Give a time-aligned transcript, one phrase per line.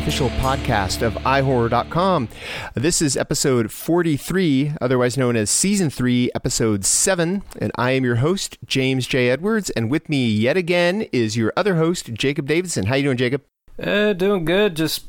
[0.00, 2.26] official podcast of iHorror.com.
[2.72, 8.16] This is episode 43, otherwise known as season 3, episode 7, and I am your
[8.16, 9.28] host, James J.
[9.28, 12.86] Edwards, and with me yet again is your other host, Jacob Davidson.
[12.86, 13.42] How you doing, Jacob?
[13.78, 15.04] Uh, doing good, just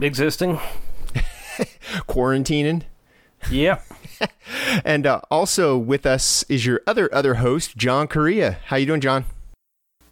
[0.00, 0.56] existing.
[2.08, 2.82] Quarantining?
[3.48, 3.84] Yep.
[4.84, 8.58] and uh, also with us is your other other host, John Correa.
[8.66, 9.24] How you doing, John?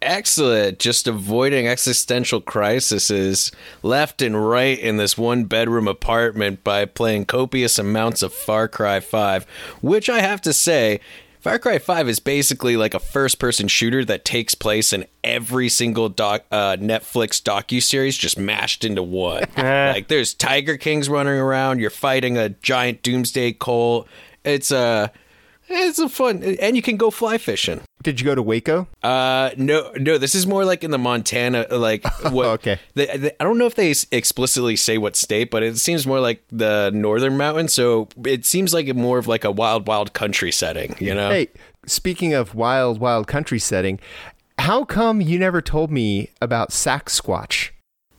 [0.01, 0.79] Excellent.
[0.79, 3.51] Just avoiding existential crises
[3.83, 8.99] left and right in this one bedroom apartment by playing copious amounts of Far Cry
[8.99, 9.45] 5,
[9.81, 10.99] which I have to say,
[11.39, 15.69] Far Cry 5 is basically like a first person shooter that takes place in every
[15.69, 19.45] single doc, uh, Netflix docu series just mashed into one.
[19.57, 24.07] like there's Tiger Kings running around, you're fighting a giant doomsday cult.
[24.43, 25.07] It's a uh,
[25.73, 27.81] it's a fun and you can go fly fishing.
[28.03, 28.87] Did you go to Waco?
[29.03, 30.17] Uh, no, no.
[30.17, 32.47] This is more like in the Montana, like what?
[32.47, 32.79] okay.
[32.95, 36.19] The, the, I don't know if they explicitly say what state, but it seems more
[36.19, 37.73] like the northern mountains.
[37.73, 40.95] So it seems like more of like a wild, wild country setting.
[40.99, 41.29] You know.
[41.29, 41.49] Hey,
[41.85, 43.99] speaking of wild, wild country setting,
[44.57, 47.70] how come you never told me about Sasquatch?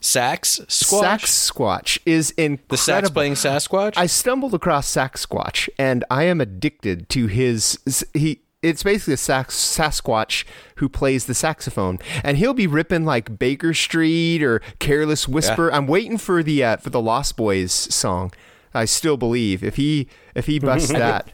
[0.03, 1.23] Sax Squatch.
[1.23, 2.67] Sasquatch is incredible.
[2.69, 3.93] The sax playing Sasquatch.
[3.95, 7.79] I stumbled across Sax Squatch, and I am addicted to his.
[8.13, 10.43] He it's basically a sax, Sasquatch
[10.77, 15.69] who plays the saxophone, and he'll be ripping like Baker Street or Careless Whisper.
[15.69, 15.77] Yeah.
[15.77, 18.33] I'm waiting for the uh, for the Lost Boys song.
[18.73, 21.29] I still believe if he if he busts that.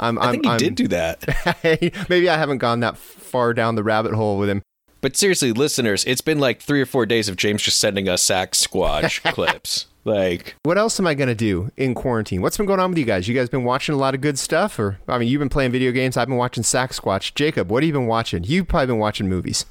[0.00, 1.24] I'm, I'm, I think he I'm, did do that.
[2.08, 4.62] maybe I haven't gone that far down the rabbit hole with him.
[5.00, 8.24] But seriously, listeners, it's been like three or four days of James just sending us
[8.24, 9.86] Sasquatch clips.
[10.04, 12.40] Like, what else am I going to do in quarantine?
[12.40, 13.28] What's been going on with you guys?
[13.28, 15.70] You guys been watching a lot of good stuff, or I mean, you've been playing
[15.70, 16.16] video games.
[16.16, 17.34] I've been watching Sasquatch.
[17.34, 18.42] Jacob, what have you been watching?
[18.44, 19.66] You've probably been watching movies.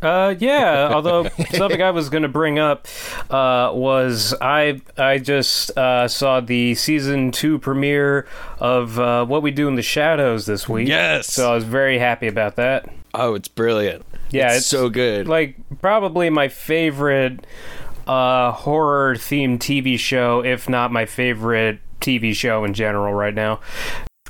[0.00, 0.90] Uh, yeah.
[0.92, 2.86] Although something I was going to bring up
[3.30, 8.26] uh, was I I just uh, saw the season two premiere
[8.58, 10.88] of uh, What We Do in the Shadows this week.
[10.88, 11.32] Yes.
[11.32, 12.88] So I was very happy about that.
[13.14, 14.04] Oh, it's brilliant.
[14.32, 15.28] Yeah, it's, it's so good.
[15.28, 17.46] Like probably my favorite
[18.06, 23.60] uh, horror themed TV show, if not my favorite TV show in general right now.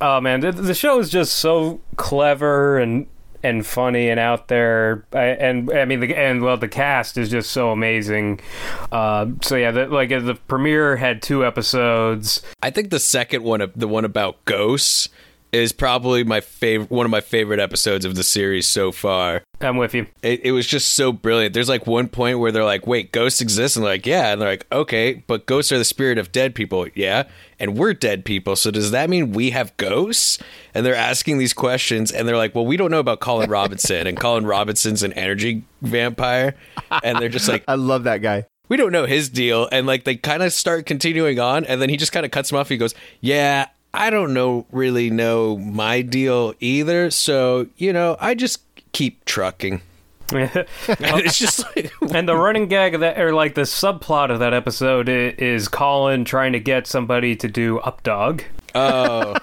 [0.01, 3.07] Oh man, the, the show is just so clever and
[3.45, 5.05] and funny and out there.
[5.13, 8.41] I, and I mean, the, and well, the cast is just so amazing.
[8.91, 12.43] Uh, so yeah, the, like the premiere had two episodes.
[12.63, 15.09] I think the second one, the one about ghosts,
[15.53, 19.43] is probably my favorite one of my favorite episodes of the series so far.
[19.61, 20.07] I'm with you.
[20.23, 21.53] It, it was just so brilliant.
[21.53, 24.41] There's like one point where they're like, "Wait, ghosts exist?" And they're like, "Yeah." And
[24.41, 27.25] they're like, "Okay, but ghosts are the spirit of dead people." Yeah,
[27.61, 28.57] and we're dead people.
[28.57, 30.39] So does that mean we have ghosts?
[30.75, 34.07] And they're asking these questions, and they're like, "Well, we don't know about Colin Robinson,
[34.07, 36.55] and Colin Robinson's an energy vampire."
[37.05, 40.05] And they're just like, "I love that guy." We don't know his deal, and like
[40.05, 42.71] they kind of start continuing on, and then he just kind of cuts him off.
[42.71, 47.11] He goes, "Yeah, I don't know really know my deal either.
[47.11, 49.83] So, you know, I just keep trucking.
[50.33, 54.55] it's just like, and the running gag of that, or like the subplot of that
[54.55, 58.43] episode, is Colin trying to get somebody to do Updog.
[58.75, 59.37] Oh,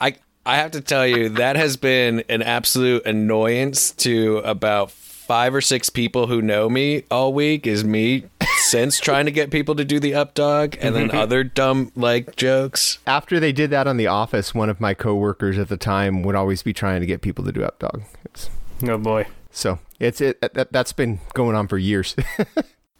[0.00, 0.14] I
[0.46, 5.60] I have to tell you that has been an absolute annoyance to about five or
[5.60, 7.66] six people who know me all week.
[7.66, 8.24] Is me
[8.70, 12.36] since trying to get people to do the up dog and then other dumb like
[12.36, 12.98] jokes.
[13.04, 16.36] After they did that on The Office, one of my coworkers at the time would
[16.36, 18.02] always be trying to get people to do up dog.
[18.24, 18.48] It's,
[18.84, 19.26] oh boy.
[19.50, 22.14] So it's it that, that's been going on for years.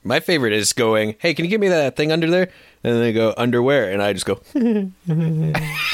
[0.03, 2.49] My favorite is going, "Hey, can you give me that thing under there?"
[2.83, 4.41] And then they go underwear, and I just go.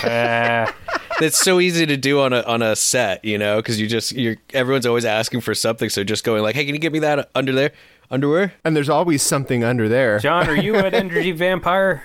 [0.05, 0.71] uh,
[1.21, 4.13] it's so easy to do on a on a set, you know, because you just
[4.13, 7.01] you're everyone's always asking for something, so just going like, "Hey, can you give me
[7.01, 7.73] that under there?"
[8.11, 8.55] Underwear.
[8.65, 10.19] And there's always something under there.
[10.19, 12.03] John, are you an energy vampire?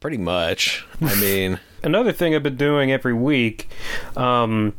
[0.00, 0.86] Pretty much.
[1.00, 3.68] I mean, another thing I've been doing every week,
[4.16, 4.74] um,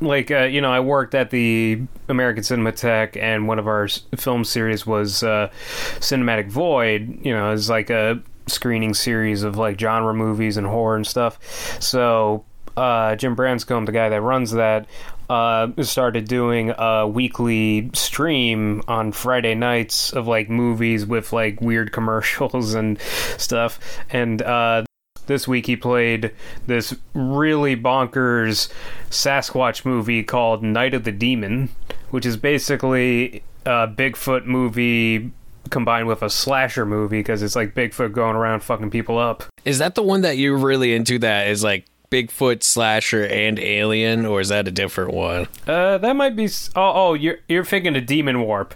[0.00, 4.44] like uh, you know, I worked at the American Cinematheque, and one of our film
[4.44, 5.50] series was uh,
[5.98, 7.18] Cinematic Void.
[7.22, 11.38] You know, it's like a screening series of like genre movies and horror and stuff.
[11.82, 12.44] So
[12.76, 14.86] uh, Jim Branscome, the guy that runs that,
[15.30, 21.92] uh, started doing a weekly stream on Friday nights of like movies with like weird
[22.00, 23.00] commercials and
[23.38, 23.78] stuff.
[24.10, 24.84] And uh,
[25.26, 26.32] this week he played
[26.66, 28.72] this really bonkers
[29.08, 31.68] Sasquatch movie called Night of the Demon,
[32.10, 35.30] which is basically a Bigfoot movie
[35.70, 39.44] combined with a slasher movie because it's like Bigfoot going around fucking people up.
[39.64, 44.26] Is that the one that you're really into that is like Bigfoot slasher and Alien,
[44.26, 45.46] or is that a different one?
[45.66, 46.44] Uh, that might be.
[46.44, 48.74] s- Oh, oh, you're you're thinking of Demon Warp.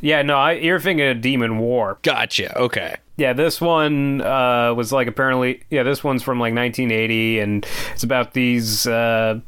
[0.00, 2.02] Yeah, no, I, you're thinking of Demon Warp.
[2.02, 2.56] Gotcha.
[2.58, 2.96] Okay.
[3.16, 5.62] Yeah, this one uh, was like apparently.
[5.70, 9.40] Yeah, this one's from like 1980, and it's about these uh,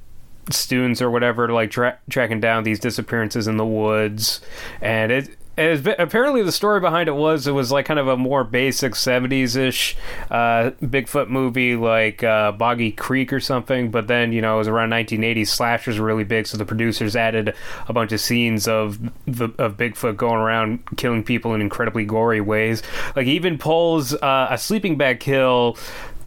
[0.50, 4.40] students or whatever like tra- tracking down these disappearances in the woods,
[4.80, 5.30] and it.
[5.58, 8.92] It's, apparently, the story behind it was it was like kind of a more basic
[8.92, 9.96] '70s ish
[10.30, 13.90] uh, Bigfoot movie, like uh, Boggy Creek or something.
[13.90, 15.44] But then, you know, it was around 1980.
[15.44, 17.54] Slashers were really big, so the producers added
[17.88, 22.40] a bunch of scenes of the of Bigfoot going around killing people in incredibly gory
[22.40, 22.82] ways.
[23.16, 25.76] Like, he even pulls uh, a sleeping bag kill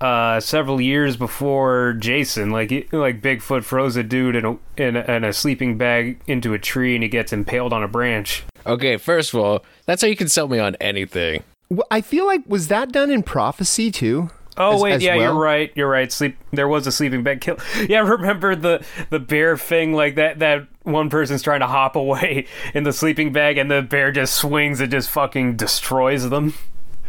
[0.01, 2.49] uh, several years before Jason.
[2.49, 6.53] Like like Bigfoot throws a dude in a, in a in a sleeping bag into
[6.53, 8.43] a tree and he gets impaled on a branch.
[8.65, 11.43] Okay, first of all, that's how you can sell me on anything.
[11.69, 14.29] Well, I feel like was that done in Prophecy too?
[14.57, 15.71] Oh As- wait, as yeah, you're right.
[15.75, 16.11] You're right.
[16.11, 16.37] Sleep.
[16.51, 17.57] There was a sleeping bag kill.
[17.87, 19.93] Yeah, remember the the bear thing?
[19.93, 20.39] Like that.
[20.39, 24.35] That one person's trying to hop away in the sleeping bag, and the bear just
[24.35, 26.53] swings and just fucking destroys them.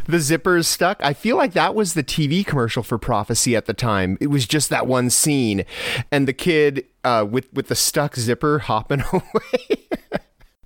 [0.07, 1.03] The zipper is stuck.
[1.03, 4.19] I feel like that was the TV commercial for Prophecy at the time.
[4.21, 5.65] It was just that one scene,
[6.11, 9.89] and the kid uh, with with the stuck zipper hopping away.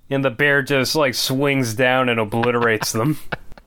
[0.09, 3.19] And the bear just like swings down and obliterates them.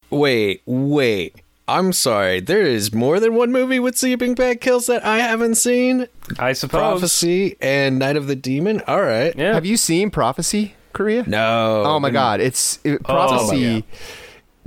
[0.09, 1.37] Wait, wait.
[1.69, 2.41] I'm sorry.
[2.41, 6.09] There is more than one movie with sleeping bag kills that I haven't seen.
[6.39, 6.81] I suppose.
[6.81, 8.83] Prophecy and Night of the Demon.
[8.89, 9.33] All right.
[9.37, 9.55] Yeah.
[9.55, 11.25] Have you seen Prophecy, Correa?
[11.29, 11.85] No.
[11.87, 12.41] Oh my God!
[12.41, 13.85] It's it, Oh, prophecy.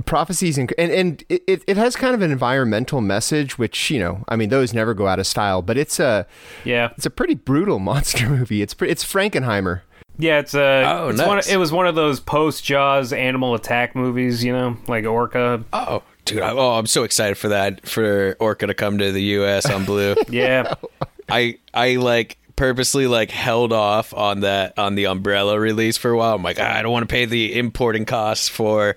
[0.06, 3.98] Prophecies inc- and and it, it it has kind of an environmental message, which you
[3.98, 5.60] know, I mean, those never go out of style.
[5.62, 6.26] But it's a
[6.64, 6.90] yeah.
[6.96, 8.62] it's a pretty brutal monster movie.
[8.62, 9.80] It's pre- it's Frankenheimer.
[10.18, 11.36] Yeah, it's uh, Oh, it's one.
[11.36, 11.48] nice.
[11.48, 15.64] It was one of those post Jaws animal attack movies, you know, like Orca.
[15.72, 16.40] Oh, dude.
[16.40, 17.86] I, oh, I'm so excited for that.
[17.88, 19.68] For Orca to come to the U.S.
[19.68, 20.14] on Blue.
[20.28, 20.74] Yeah,
[21.28, 26.16] I I like purposely like held off on that on the Umbrella release for a
[26.16, 26.34] while.
[26.36, 28.96] I'm like, "Ah, I don't want to pay the importing costs for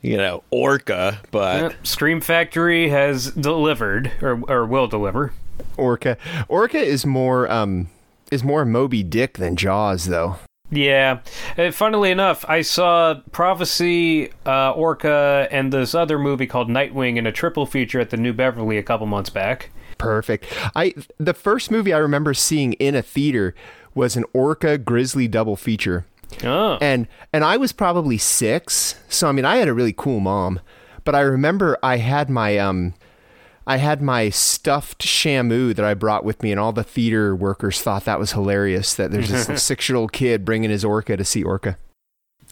[0.00, 1.86] you know Orca, but Yep.
[1.86, 5.32] Scream Factory has delivered or or will deliver.
[5.76, 6.16] Orca.
[6.48, 7.88] Orca is more um
[8.30, 10.36] is more Moby Dick than Jaws, though.
[10.72, 11.20] Yeah,
[11.58, 17.26] uh, funnily enough, I saw Prophecy, uh, Orca, and this other movie called Nightwing in
[17.26, 19.70] a triple feature at the New Beverly a couple months back.
[19.98, 20.46] Perfect.
[20.74, 23.54] I the first movie I remember seeing in a theater
[23.94, 26.06] was an Orca Grizzly double feature.
[26.42, 30.20] Oh, and and I was probably six, so I mean I had a really cool
[30.20, 30.58] mom.
[31.04, 32.94] But I remember I had my um,
[33.66, 37.80] I had my stuffed Shamu that I brought with me, and all the theater workers
[37.80, 38.94] thought that was hilarious.
[38.94, 41.78] That there's this six year old kid bringing his orca to see orca,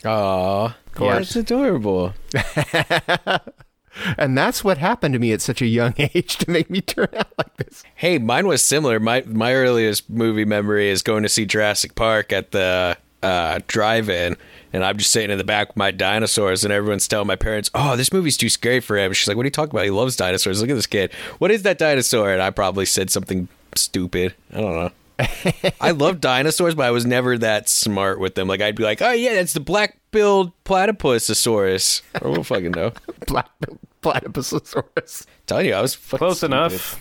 [0.05, 1.35] aw, course.
[1.35, 2.15] that's adorable.
[4.19, 7.09] and that's what happened to me at such a young age to make me turn
[7.17, 7.83] out like this.
[7.95, 9.01] Hey, mine was similar.
[9.01, 14.37] My my earliest movie memory is going to see Jurassic Park at the uh, drive-in,
[14.73, 17.71] and I'm just sitting in the back with my dinosaurs, and everyone's telling my parents,
[17.75, 19.85] "Oh, this movie's too scary for him." She's like, "What are you talking about?
[19.85, 20.61] He loves dinosaurs.
[20.61, 21.13] Look at this kid.
[21.39, 24.35] What is that dinosaur?" And I probably said something stupid.
[24.53, 24.91] I don't know.
[25.81, 28.49] I love dinosaurs, but I was never that smart with them.
[28.49, 32.93] Like I'd be like, "Oh yeah, that's the black-billed platypusosaurus." Or we'll fucking know.
[33.27, 33.49] Black
[34.03, 35.27] platypusosaurus.
[35.47, 36.55] telling you, I was fucking close stupid.
[36.55, 37.01] enough.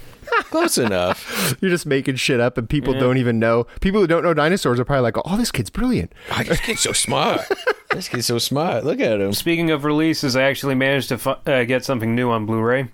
[0.49, 1.55] Close enough.
[1.61, 3.65] You're just making shit up, and people don't even know.
[3.81, 6.81] People who don't know dinosaurs are probably like, "Oh, this kid's brilliant." God, this kid's
[6.81, 7.41] so smart.
[7.91, 8.83] this kid's so smart.
[8.85, 9.33] Look at him.
[9.33, 12.87] Speaking of releases, I actually managed to fu- uh, get something new on Blu-ray.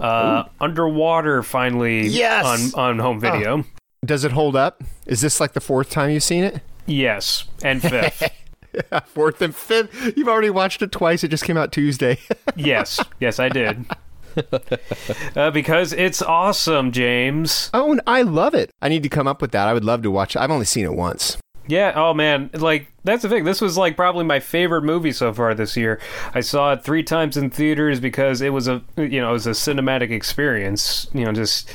[0.00, 2.74] Uh, Underwater finally Yes!
[2.74, 3.64] on on home video.
[4.04, 4.82] Does it hold up?
[5.06, 6.60] Is this like the fourth time you've seen it?
[6.86, 8.30] Yes, and fifth.
[9.06, 10.16] Fourth and fifth.
[10.16, 11.24] You've already watched it twice.
[11.24, 12.18] It just came out Tuesday.
[12.56, 13.84] yes, yes, I did.
[15.36, 17.70] uh, because it's awesome, James.
[17.74, 18.70] oh, and I love it.
[18.80, 19.68] I need to come up with that.
[19.68, 20.40] I would love to watch it.
[20.40, 21.36] I've only seen it once.
[21.66, 23.44] Yeah, oh man, like that's the thing.
[23.44, 26.00] This was like probably my favorite movie so far this year.
[26.34, 29.46] I saw it 3 times in theaters because it was a you know, it was
[29.46, 31.70] a cinematic experience, you know, just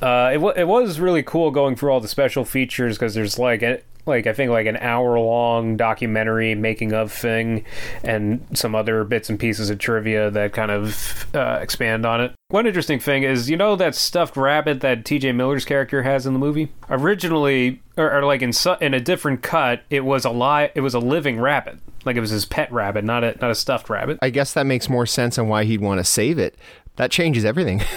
[0.00, 3.38] uh it, wa it was really cool going through all the special features because there's
[3.38, 3.62] like
[4.06, 7.64] like I think like an hour long documentary making of thing
[8.02, 12.32] and some other bits and pieces of trivia that kind of uh, expand on it.
[12.48, 15.32] One interesting thing is, you know, that stuffed rabbit that T.J.
[15.32, 16.70] Miller's character has in the movie.
[16.90, 20.80] Originally, or, or like in su- in a different cut, it was a li- It
[20.80, 23.88] was a living rabbit, like it was his pet rabbit, not a not a stuffed
[23.88, 24.18] rabbit.
[24.22, 26.56] I guess that makes more sense on why he'd want to save it.
[26.96, 27.82] That changes everything.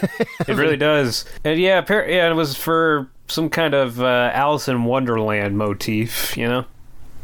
[0.48, 1.26] It really does.
[1.44, 6.48] And yeah, yeah, it was for some kind of uh, Alice in Wonderland motif, you
[6.48, 6.66] know,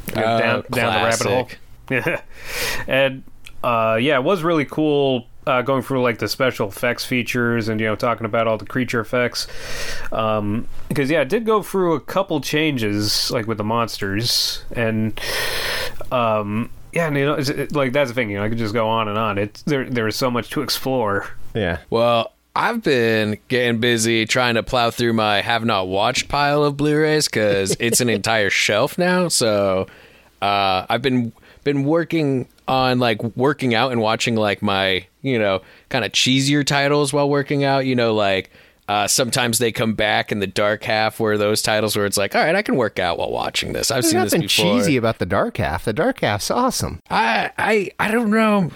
[0.10, 1.50] Oh, down down the rabbit hole.
[1.90, 2.22] Yeah,
[2.88, 3.24] and
[3.64, 7.80] uh, yeah, it was really cool uh, going through like the special effects features and
[7.80, 9.48] you know talking about all the creature effects.
[10.12, 15.20] Um, because yeah, it did go through a couple changes like with the monsters and
[16.12, 18.30] um, yeah, and, you know, it's, it, like that's the thing.
[18.30, 19.38] You know, I could just go on and on.
[19.38, 19.90] It's there.
[19.90, 21.28] There is so much to explore.
[21.56, 21.80] Yeah.
[21.90, 26.78] Well, I've been getting busy trying to plow through my have not watched pile of
[26.78, 29.28] Blu-rays because it's an entire shelf now.
[29.28, 29.88] So
[30.42, 31.34] uh, I've been
[31.64, 36.66] been working on like working out and watching like my you know kind of cheesier
[36.66, 37.86] titles while working out.
[37.86, 38.52] You know, like
[38.88, 42.36] uh, sometimes they come back in the dark half where those titles where it's like,
[42.36, 43.90] all right, I can work out while watching this.
[43.90, 44.76] I've There's seen this nothing before.
[44.78, 45.86] cheesy about the dark half.
[45.86, 47.00] The dark half's awesome.
[47.10, 48.72] I I I don't know.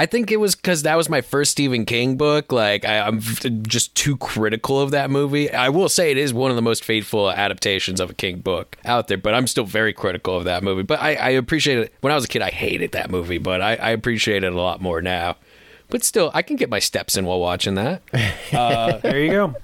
[0.00, 2.52] I think it was because that was my first Stephen King book.
[2.52, 5.52] Like I, I'm v- just too critical of that movie.
[5.52, 8.78] I will say it is one of the most faithful adaptations of a King book
[8.86, 10.84] out there, but I'm still very critical of that movie.
[10.84, 11.92] But I, I appreciate it.
[12.00, 14.56] When I was a kid, I hated that movie, but I, I appreciate it a
[14.56, 15.36] lot more now.
[15.90, 18.00] But still, I can get my steps in while watching that.
[19.02, 19.54] There you go.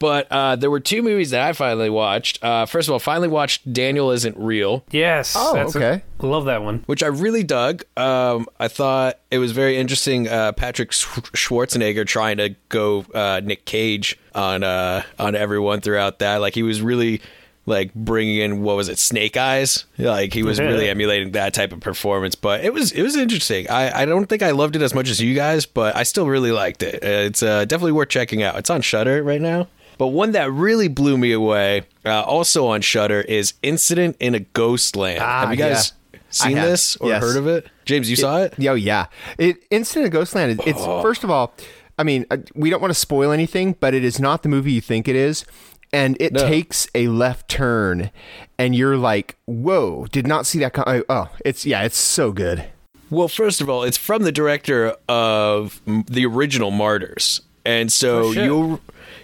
[0.00, 2.42] But uh, there were two movies that I finally watched.
[2.42, 4.82] Uh, first of all, finally watched Daniel Isn't Real.
[4.90, 5.34] Yes.
[5.38, 6.02] Oh, that's okay.
[6.20, 6.82] I love that one.
[6.86, 7.84] which I really dug.
[7.98, 10.26] Um, I thought it was very interesting.
[10.26, 11.04] Uh, Patrick Sch-
[11.36, 16.38] Schwarzenegger trying to go uh, Nick Cage on uh, on everyone throughout that.
[16.38, 17.20] Like he was really
[17.66, 19.84] like bringing in what was it, Snake Eyes?
[19.98, 22.34] Like he was really emulating that type of performance.
[22.34, 23.68] But it was it was interesting.
[23.68, 26.26] I, I don't think I loved it as much as you guys, but I still
[26.26, 27.04] really liked it.
[27.04, 28.56] Uh, It's uh, definitely worth checking out.
[28.56, 29.68] It's on Shudder right now.
[30.00, 34.40] But one that really blew me away, uh, also on Shudder, is Incident in a
[34.40, 35.18] Ghostland.
[35.20, 36.20] Ah, Have you guys yeah.
[36.30, 37.22] seen this or Yes.
[37.22, 37.66] heard of it?
[37.84, 38.54] James, you saw it?
[38.56, 39.08] Yo, yeah.
[39.36, 40.52] It Instant of Ghostland.
[40.52, 41.52] It's, it's first of all,
[41.98, 44.72] I mean, uh, we don't want to spoil anything, but it is not the movie
[44.72, 45.44] you think it is,
[45.92, 46.48] and it No.
[46.48, 48.10] takes a left turn,
[48.58, 50.72] and you're like, "Whoa!" Did not see that.
[50.72, 52.64] Com- oh, it's yeah, it's so good.
[53.10, 58.32] Well, first of all, it's from the director of the original Martyrs, and so Oh,
[58.32, 58.80] shit.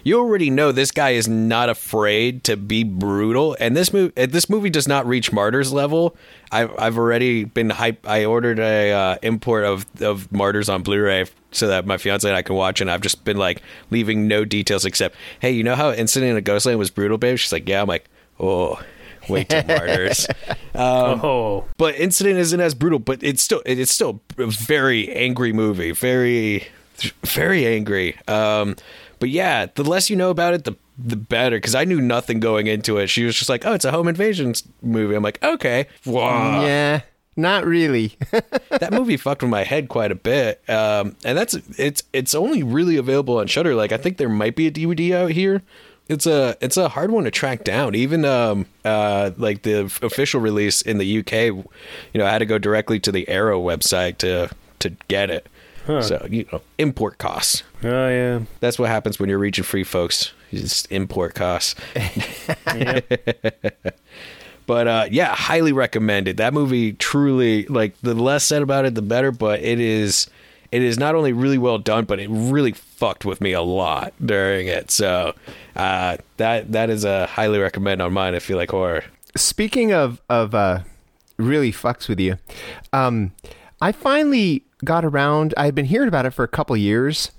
[0.07, 3.57] You already know this guy is not afraid to be brutal.
[3.59, 6.15] And this movie this movie does not reach Martyrs level.
[6.49, 8.07] I've I've already been hype.
[8.07, 12.37] I ordered a uh, import of of Martyrs on Blu-ray so that my fiance and
[12.37, 12.79] I can watch.
[12.79, 13.61] And I've just been like
[13.91, 17.37] leaving no details except, hey, you know how Incident at Ghostland was brutal, babe?
[17.37, 17.81] She's like, yeah.
[17.81, 18.05] I'm like,
[18.39, 18.81] oh.
[19.27, 20.27] Wait till Martyrs.
[20.73, 25.51] Um, oh, but incident isn't as brutal but it's still it's still a very angry
[25.51, 26.67] movie very
[27.25, 28.75] very angry um
[29.19, 32.39] but yeah the less you know about it the the better because i knew nothing
[32.39, 33.07] going into it.
[33.07, 35.15] She was just like oh it's a home invasion movie.
[35.15, 35.87] I'm like okay.
[36.05, 37.01] Wow yeah,
[37.35, 38.17] not really.
[38.69, 40.67] that movie fucked with my head quite a bit.
[40.69, 43.75] Um and that's it's it's only really available on Shudder.
[43.75, 45.61] Like i think there might be a dvd out here.
[46.09, 47.93] It's a it's a hard one to track down.
[47.93, 51.63] Even um uh like the official release in the uk you
[52.15, 55.47] know i had to go directly to the arrow website to to get it
[56.01, 58.41] so you know import costs oh yeah.
[58.59, 61.75] that's what happens when you're reaching free folks it's import costs
[64.67, 66.37] But uh, yeah, highly recommended.
[66.37, 69.31] That movie truly like the less said about it, the better.
[69.31, 70.29] But it is
[70.71, 74.13] it is not only really well done, but it really fucked with me a lot
[74.23, 74.91] during it.
[74.91, 75.33] So
[75.75, 78.35] uh, that that is a highly recommend on mine.
[78.35, 79.05] if you like horror.
[79.37, 80.81] Speaking of of uh,
[81.37, 82.37] really fucks with you,
[82.91, 83.31] um,
[83.79, 85.53] I finally got around.
[85.57, 87.31] I had been hearing about it for a couple years.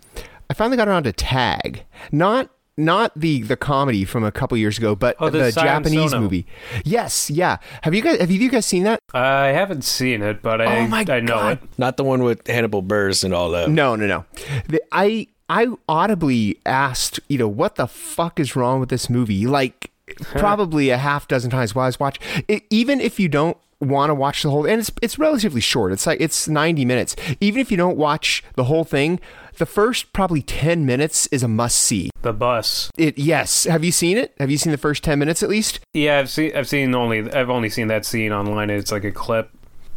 [0.50, 4.78] I finally got around to Tag, not not the the comedy from a couple years
[4.78, 6.22] ago, but Oh, the the Japanese Sono.
[6.22, 6.46] movie.
[6.84, 7.56] Yes, yeah.
[7.82, 9.00] Have you guys have you guys seen that?
[9.12, 11.52] I haven't seen it, but I Oh my I know God.
[11.62, 11.68] it.
[11.78, 13.68] Not the one with Hannibal Buress and all that.
[13.68, 14.24] No, no, no.
[14.68, 19.46] The, I I audibly asked, you know, what the fuck is wrong with this movie?
[19.46, 19.90] Like
[20.22, 22.22] probably a half dozen times while I was watching.
[22.48, 25.92] It, even if you don't want to watch the whole, and it's it's relatively short.
[25.92, 27.16] It's like it's ninety minutes.
[27.40, 29.20] Even if you don't watch the whole thing,
[29.58, 32.10] the first probably ten minutes is a must see.
[32.22, 32.90] The bus.
[32.96, 33.64] It yes.
[33.64, 34.34] Have you seen it?
[34.38, 35.80] Have you seen the first ten minutes at least?
[35.94, 36.54] Yeah, I've seen.
[36.56, 37.30] I've seen only.
[37.32, 38.70] I've only seen that scene online.
[38.70, 39.50] It's like a clip.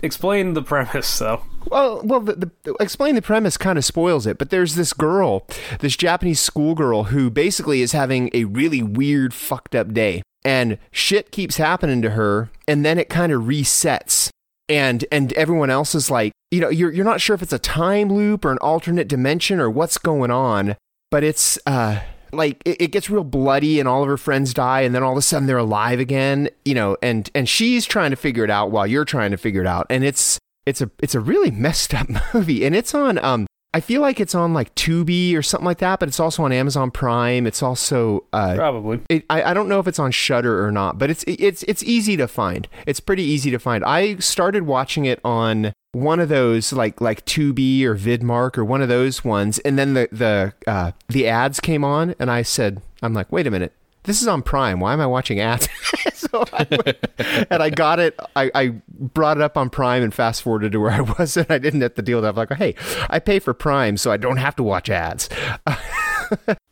[0.04, 1.44] Explain the premise, though.
[1.68, 5.46] Well, well, the, the, explain the premise kind of spoils it, but there's this girl,
[5.80, 11.32] this Japanese schoolgirl who basically is having a really weird, fucked up day, and shit
[11.32, 14.30] keeps happening to her, and then it kind of resets,
[14.70, 17.60] and and everyone else is like, you know, you're you're not sure if it's a
[17.60, 20.76] time loop or an alternate dimension or what's going on,
[21.10, 22.00] but it's uh
[22.34, 25.12] like it, it gets real bloody and all of her friends die and then all
[25.12, 28.50] of a sudden they're alive again you know and and she's trying to figure it
[28.50, 31.52] out while you're trying to figure it out and it's it's a it's a really
[31.52, 35.42] messed up movie and it's on um I feel like it's on like Tubi or
[35.42, 37.48] something like that, but it's also on Amazon Prime.
[37.48, 39.00] It's also uh, Probably.
[39.08, 41.82] it, I, I don't know if it's on Shudder or not, but it's it's it's
[41.84, 42.68] easy to find.
[42.86, 43.86] It's pretty easy to find.
[43.86, 48.82] I started watching it on one of those like like Tubi or Vidmark or one
[48.82, 52.82] of those ones, and then the the uh, the ads came on, and I said,
[53.02, 53.74] I'm like, wait a minute,
[54.04, 54.82] this is on Prime.
[54.82, 55.70] Why am I watching ads?
[56.46, 56.98] so I went,
[57.52, 58.20] and I got it.
[58.36, 61.48] I, I brought it up on Prime and fast forwarded to where I was, and
[61.50, 62.30] I didn't have to deal with that.
[62.30, 62.76] I'm like, hey,
[63.10, 65.30] I pay for Prime, so I don't have to watch ads.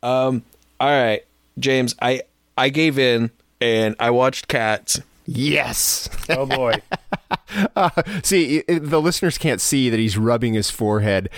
[0.02, 0.42] Um,
[0.80, 1.22] all right,
[1.58, 2.22] James, I
[2.56, 5.00] I gave in and I watched Cats.
[5.26, 6.08] Yes.
[6.30, 6.74] Oh boy.
[7.76, 7.90] Uh,
[8.22, 11.28] see, i- i- the listeners can't see that he's rubbing his forehead.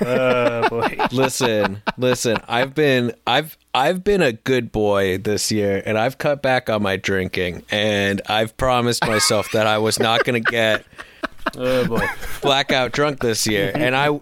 [0.00, 0.96] Oh boy.
[1.12, 2.36] Listen, listen.
[2.48, 6.82] I've been I've I've been a good boy this year, and I've cut back on
[6.82, 10.84] my drinking, and I've promised myself that I was not going to get
[11.56, 12.06] Oh boy.
[12.42, 14.20] blackout drunk this year, and I.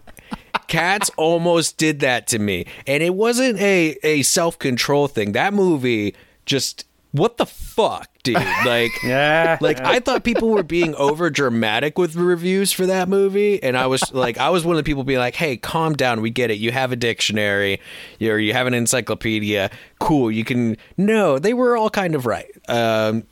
[0.68, 5.32] Cats almost did that to me, and it wasn't a a self control thing.
[5.32, 6.14] That movie
[6.46, 8.36] just what the fuck, dude?
[8.66, 9.56] Like, Yeah.
[9.60, 13.86] like I thought people were being over dramatic with reviews for that movie, and I
[13.86, 16.20] was like, I was one of the people being like, "Hey, calm down.
[16.20, 16.54] We get it.
[16.58, 17.80] You have a dictionary,
[18.20, 19.70] or you have an encyclopedia.
[20.00, 20.30] Cool.
[20.32, 22.50] You can." No, they were all kind of right.
[22.68, 23.22] Um,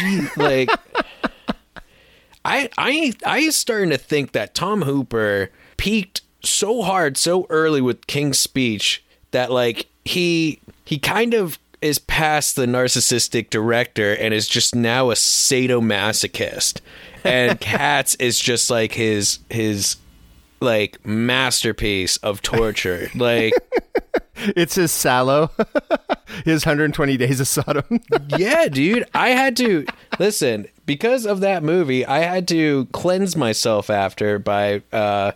[0.00, 0.68] gee, like.
[2.44, 8.06] I I I starting to think that Tom Hooper peaked so hard so early with
[8.06, 14.48] King's Speech that like he he kind of is past the narcissistic director and is
[14.48, 16.80] just now a sadomasochist.
[17.24, 19.96] And Cats is just like his his
[20.60, 23.10] like masterpiece of torture.
[23.14, 23.54] Like
[24.56, 25.50] It's his Salò,
[26.44, 28.00] his 120 Days of Sodom.
[28.38, 29.04] yeah, dude.
[29.14, 29.84] I had to
[30.18, 32.06] listen because of that movie.
[32.06, 35.32] I had to cleanse myself after by, uh,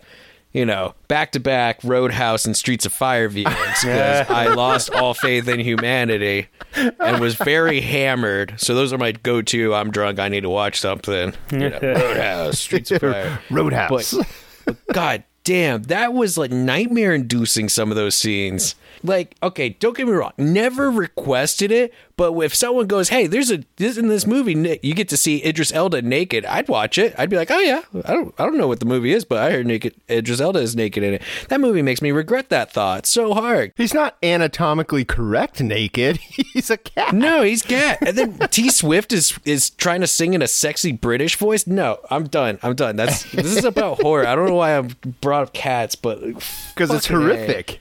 [0.55, 5.13] you know, back to back Roadhouse and Streets of Fire viewings because I lost all
[5.13, 8.53] faith in humanity and was very hammered.
[8.55, 9.75] So those are my go to.
[9.75, 10.17] I'm drunk.
[10.17, 11.33] I need to watch something.
[11.51, 13.41] You know, Roadhouse, Streets of Fire.
[13.51, 14.13] Roadhouse.
[14.13, 14.27] But,
[14.65, 18.75] but God damn, that was like nightmare inducing some of those scenes.
[19.03, 23.51] Like, okay, don't get me wrong, never requested it, but if someone goes, "Hey, there's
[23.51, 26.97] a this in this movie, Nick, you get to see Idris Elba naked," I'd watch
[26.97, 27.13] it.
[27.17, 29.39] I'd be like, "Oh yeah, I don't, I don't know what the movie is, but
[29.39, 32.71] I heard naked Idris Elba is naked in it." That movie makes me regret that
[32.71, 33.73] thought so hard.
[33.75, 36.17] He's not anatomically correct naked.
[36.53, 37.13] He's a cat.
[37.13, 37.97] No, he's cat.
[38.01, 41.67] And then T Swift is is trying to sing in a sexy British voice.
[41.67, 42.59] No, I'm done.
[42.63, 42.95] I'm done.
[42.95, 44.25] That's this is about horror.
[44.25, 44.81] I don't know why I
[45.21, 47.19] brought up cats, but Because it's fucking A.
[47.19, 47.79] horrific.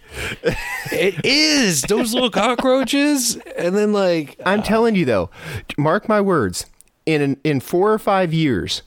[0.92, 5.30] It is those little cockroaches, and then like I'm telling you though,
[5.76, 6.66] mark my words.
[7.06, 8.82] In in four or five years,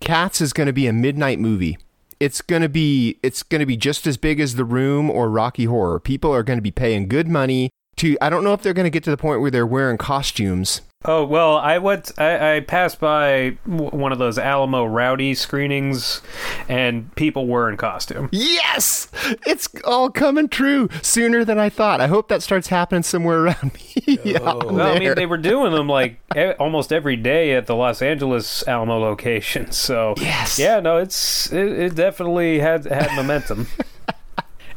[0.00, 1.78] Cats is going to be a midnight movie.
[2.18, 5.30] It's going to be it's going to be just as big as The Room or
[5.30, 6.00] Rocky Horror.
[6.00, 8.16] People are going to be paying good money to.
[8.20, 10.82] I don't know if they're going to get to the point where they're wearing costumes.
[11.06, 12.12] Oh well, I went.
[12.18, 16.20] I, I passed by one of those Alamo Rowdy screenings,
[16.68, 18.28] and people were in costume.
[18.32, 19.08] Yes,
[19.46, 22.02] it's all coming true sooner than I thought.
[22.02, 23.72] I hope that starts happening somewhere around
[24.06, 24.18] me.
[24.18, 24.20] Oh.
[24.24, 27.74] Yeah, Well, I mean, they were doing them like e- almost every day at the
[27.74, 29.70] Los Angeles Alamo location.
[29.80, 30.58] So Yes.
[30.58, 33.68] yeah, no, it's it, it definitely had had momentum.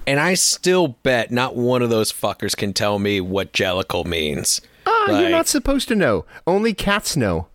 [0.08, 4.62] and I still bet not one of those fuckers can tell me what Jellicle means.
[5.08, 6.26] Ah, you're not supposed to know.
[6.48, 7.48] Only cats know,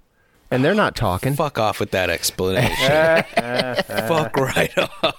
[0.50, 1.34] and they're not talking.
[1.34, 2.74] Fuck off with that explanation.
[4.08, 5.14] Fuck right off.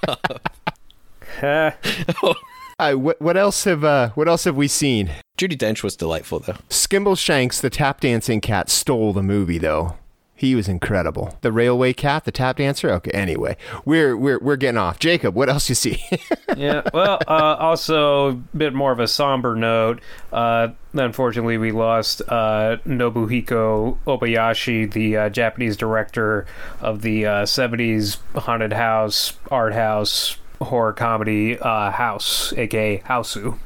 [2.79, 5.11] Uh, what, what else have uh, What else have we seen?
[5.37, 6.55] Judi Dench was delightful though.
[6.69, 9.97] Skimbleshanks, the tap dancing cat, stole the movie though.
[10.39, 11.37] He was incredible.
[11.41, 12.89] The railway cat, the tap dancer.
[12.91, 14.97] Okay, anyway, we're we're we're getting off.
[14.97, 16.01] Jacob, what else you see?
[16.55, 16.81] yeah.
[16.93, 19.99] Well, uh, also a bit more of a somber note.
[20.31, 26.45] Uh, unfortunately, we lost uh, Nobuhiko Obayashi, the uh, Japanese director
[26.79, 33.59] of the uh, '70s haunted house, art house, horror comedy uh, House, aka Hausu.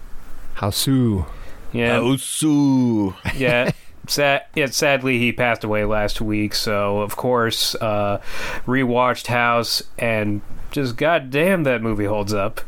[0.55, 1.27] Hausu.
[1.71, 3.13] Yeah, Osu.
[3.35, 3.71] yeah.
[4.07, 6.53] Sad, yeah, sadly, he passed away last week.
[6.55, 8.21] So, of course, uh,
[8.65, 12.59] rewatched House, and just goddamn, that movie holds up.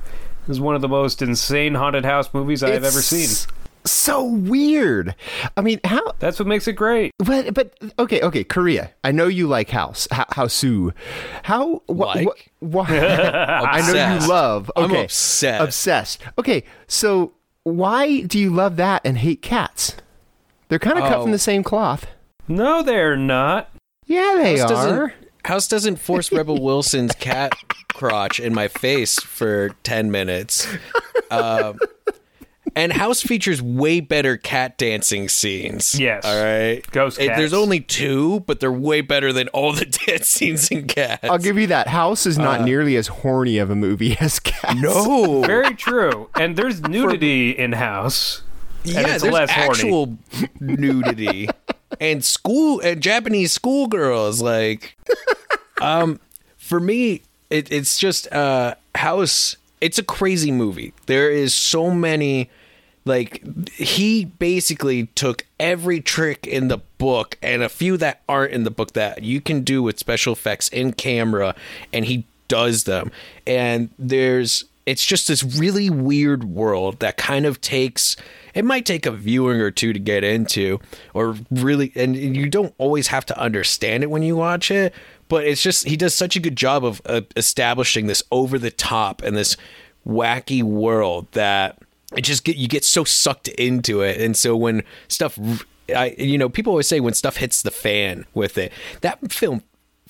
[0.47, 3.47] It is one of the most insane haunted house movies I've ever seen.
[3.83, 5.13] So weird.
[5.57, 6.13] I mean, how?
[6.19, 7.11] That's what makes it great.
[7.19, 8.91] But but okay okay Correa.
[9.03, 10.91] I know you like House Ha- Hausu.
[11.43, 11.83] How?
[11.87, 12.27] Wh- Like?
[12.63, 14.71] wh- wh- I know you love.
[14.75, 15.63] I'm Okay, obsessed.
[15.63, 16.21] Obsessed.
[16.39, 19.95] Okay, so why do you love that and hate cats?
[20.69, 21.21] They're kind of cut Oh.
[21.23, 22.07] from the same cloth.
[22.47, 23.69] No, they're not.
[24.05, 25.13] Yeah, they House doesn't, are.
[25.45, 27.53] House doesn't force Rebel Wilson's cat
[27.93, 30.67] crotch in my face for 10 minutes.
[31.31, 31.79] Um,
[32.75, 35.99] and House features way better cat dancing scenes.
[35.99, 36.23] Yes.
[36.23, 36.83] All right.
[36.91, 37.53] Ghost Eh, There's cats.
[37.53, 41.23] only two, but they're way better than all the dance scenes in Cats.
[41.27, 41.87] I'll give you that.
[41.87, 44.79] House is not nearly as horny of a movie as Cats.
[44.79, 45.41] no.
[45.41, 46.29] Very true.
[46.35, 48.43] And there's nudity in House.
[48.85, 50.17] Yeah, there's actual
[50.59, 51.47] nudity
[51.99, 54.41] and school and Japanese schoolgirls.
[54.41, 54.97] Like,
[55.81, 56.19] um,
[56.57, 59.57] for me, it, it's just uh, House.
[59.81, 60.93] It's a crazy movie.
[61.05, 62.49] There is so many.
[63.07, 68.63] Like he basically took every trick in the book and a few that aren't in
[68.63, 71.53] the book that you can do with special effects in camera,
[71.93, 73.11] and he does them.
[73.45, 78.15] And there's it's just this really weird world that kind of takes
[78.53, 80.79] it might take a viewing or two to get into
[81.13, 84.93] or really and you don't always have to understand it when you watch it
[85.27, 88.71] but it's just he does such a good job of uh, establishing this over the
[88.71, 89.57] top and this
[90.07, 91.81] wacky world that
[92.15, 94.19] it just get you get so sucked into it.
[94.19, 95.39] And so when stuff
[95.95, 98.71] I you know people always say when stuff hits the fan with it
[99.01, 99.63] that film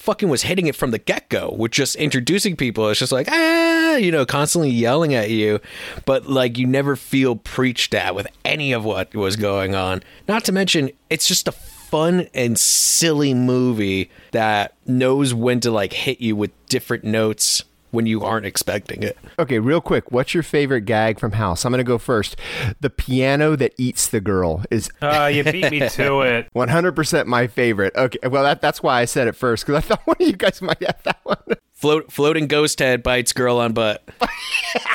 [0.06, 2.88] fucking was hitting it from the get go with just introducing people.
[2.90, 5.60] It's just like, ah, you know, constantly yelling at you,
[6.06, 10.04] but like you never feel preached at with any of what was going on.
[10.28, 15.92] Not to mention, it's just a fun and silly movie that knows when to like
[15.92, 17.64] hit you with different notes
[17.96, 19.18] when you aren't expecting it.
[19.40, 20.12] Okay, real quick.
[20.12, 21.66] What's your favorite gag from House?
[21.66, 22.36] I'm going to go first.
[22.82, 26.50] The piano that eats the girl is Uh, you beat me to it.
[26.54, 27.96] 100% my favorite.
[27.96, 30.34] Okay, well, that, that's why I said it first, because I thought one of you
[30.36, 31.38] guys might have that one.
[31.74, 34.08] Float, floating ghost head bites girl on butt.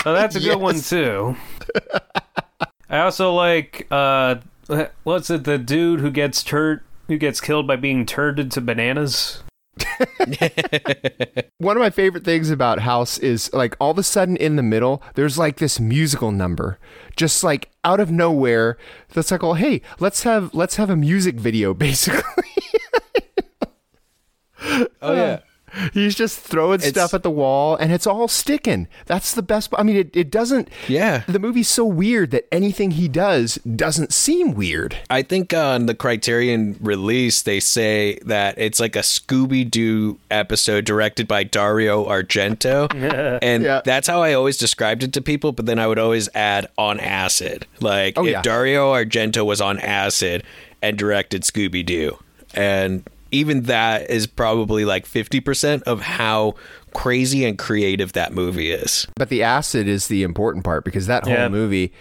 [0.04, 1.36] Oh, that's a good one too.
[2.90, 4.36] I also like uh,
[5.04, 5.44] what's it?
[5.44, 9.42] The dude who gets turned, who gets killed by being turned into bananas.
[11.58, 14.62] One of my favorite things about House is like all of a sudden in the
[14.62, 16.78] middle, there's like this musical number,
[17.16, 18.78] just like out of nowhere.
[19.12, 22.44] That's like, oh hey, let's have let's have a music video, basically.
[25.02, 25.40] Oh yeah.
[25.92, 28.88] He's just throwing stuff at the wall, and it's all sticking.
[29.06, 29.72] That's the best.
[29.78, 30.68] I mean, it, it doesn't.
[30.88, 31.22] Yeah.
[31.26, 34.96] The movie's so weird that anything he does doesn't seem weird.
[35.08, 40.84] I think on the Criterion release, they say that it's like a Scooby Doo episode
[40.84, 42.88] directed by Dario Argento.
[43.42, 43.82] and Yeah.
[43.84, 47.00] that's how I always described it to people, but then I would always add on
[47.00, 47.66] acid.
[47.80, 48.42] Like, Oh, if yeah.
[48.42, 50.42] Dario Argento was on acid
[50.82, 52.18] and directed Scooby Doo.
[52.54, 56.54] And even that is probably like 50% of how
[56.92, 59.06] crazy and creative that movie is.
[59.16, 61.48] But the acid is the important part because that whole Yeah.
[61.48, 61.92] movie,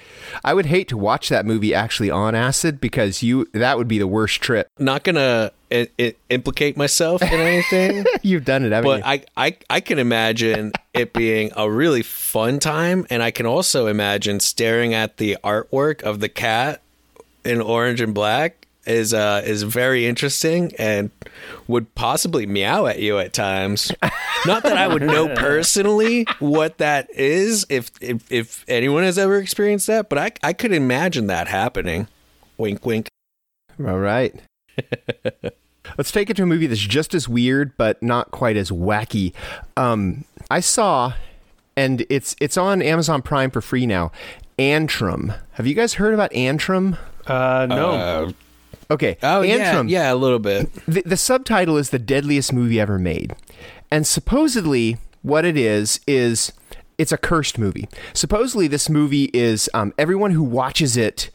[0.43, 3.99] I would hate to watch that movie actually on acid because you that would be
[3.99, 4.67] the worst trip.
[4.79, 8.03] Not gonna i- i- implicate myself in anything.
[8.23, 9.03] You've done it, haven't but you?
[9.37, 13.85] I, I I can imagine it being a really fun time, and I can also
[13.85, 16.81] imagine staring at the artwork of the cat
[17.45, 18.58] in orange and black
[18.89, 21.12] is uh is very interesting and
[21.67, 23.91] would possibly meow at you at times.
[24.45, 29.38] Not that I would know personally what that is if if, if anyone has ever
[29.38, 32.08] experienced that, but I I could imagine that happening.
[32.58, 33.08] Wink, wink.
[33.80, 34.36] All right.
[35.97, 39.34] Let's take it to a movie that's just as weird, but not quite as wacky.
[39.75, 41.13] Um, I saw,
[41.75, 44.12] and it's it's on Amazon Prime for free now.
[44.58, 45.39] Antrum.
[45.54, 46.97] Have you guys heard about Antrum?
[47.25, 47.91] Uh, no.
[47.91, 48.32] Uh,
[48.91, 49.17] Okay.
[49.23, 49.89] oh yeah, Antrum.
[49.89, 50.73] yeah, a little bit.
[50.88, 53.36] the, the subtitle is the deadliest movie ever made
[53.91, 56.52] and supposedly what it is is
[56.97, 61.30] it's a cursed movie supposedly this movie is um, everyone who watches it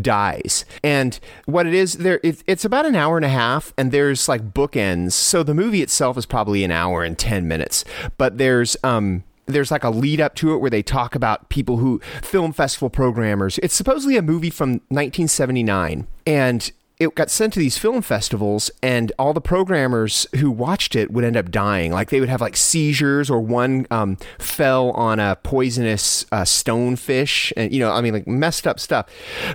[0.00, 3.90] dies and what it is there it, it's about an hour and a half and
[3.92, 7.84] there's like bookends so the movie itself is probably an hour and 10 minutes
[8.18, 11.78] but there's um there's like a lead up to it where they talk about people
[11.78, 13.58] who film festival programmers.
[13.64, 19.10] It's supposedly a movie from 1979 and it got sent to these film festivals and
[19.18, 21.92] all the programmers who watched it would end up dying.
[21.92, 27.52] Like they would have like seizures or one um, fell on a poisonous uh, stonefish
[27.56, 29.06] and you know i mean like messed up stuff.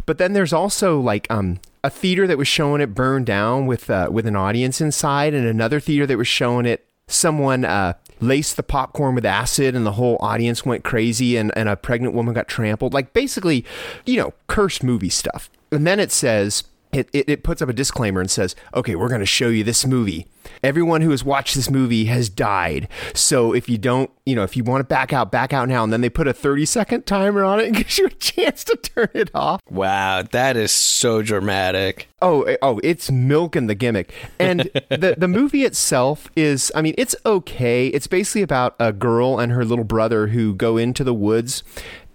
[0.08, 3.92] But then there's also like um, a theater that was showing it burned down with
[3.92, 8.58] uh, with an audience inside and another theater that was showing it someone uh, laced
[8.58, 12.34] the popcorn with acid and the whole audience went crazy and, and a pregnant woman
[12.34, 12.92] got trampled.
[12.92, 13.64] Like basically
[14.04, 15.52] you know cursed movie stuff.
[15.72, 16.64] And then it says
[16.96, 19.64] it, it, it puts up a disclaimer and says, okay, we're going to show you
[19.64, 20.28] this movie.
[20.64, 22.88] Everyone who has watched this movie has died.
[23.14, 25.84] So if you don't, you know, if you want to back out, back out now.
[25.84, 28.64] And then they put a 30 second timer on it and gives you a chance
[28.66, 29.62] to turn it off.
[29.70, 32.10] Wow, that is so dramatic.
[32.22, 34.14] Oh, eh, oh, it's milking the gimmick.
[34.40, 37.88] And the the movie itself is, I mean, it's okay.
[37.88, 41.64] It's basically about a girl and her little brother who go into the woods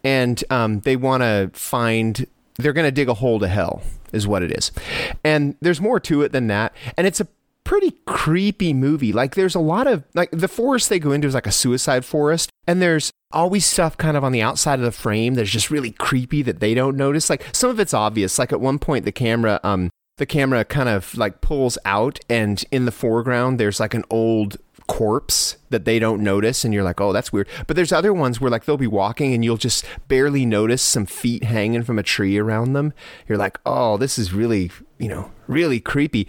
[0.04, 2.26] and um, they want to find.
[2.56, 4.72] They're going to dig a hole to hell, is what it is,
[5.24, 6.74] and there's more to it than that.
[6.96, 7.28] And it's a
[7.64, 9.12] pretty creepy movie.
[9.12, 12.04] Like there's a lot of like the forest they go into is like a suicide
[12.04, 15.70] forest, and there's always stuff kind of on the outside of the frame that's just
[15.70, 17.30] really creepy that they don't notice.
[17.30, 18.38] Like some of it's obvious.
[18.38, 22.62] Like at one point the camera um the camera kind of like pulls out and
[22.70, 24.58] in the foreground there's like an old
[24.90, 27.48] corpse that they don't notice and you're like oh that's weird.
[27.66, 31.07] But there's other ones where like they'll be walking and you'll just barely notice some
[31.07, 32.92] feet hanging from a tree around them.
[33.29, 36.26] You're like oh this is really you know really creepy.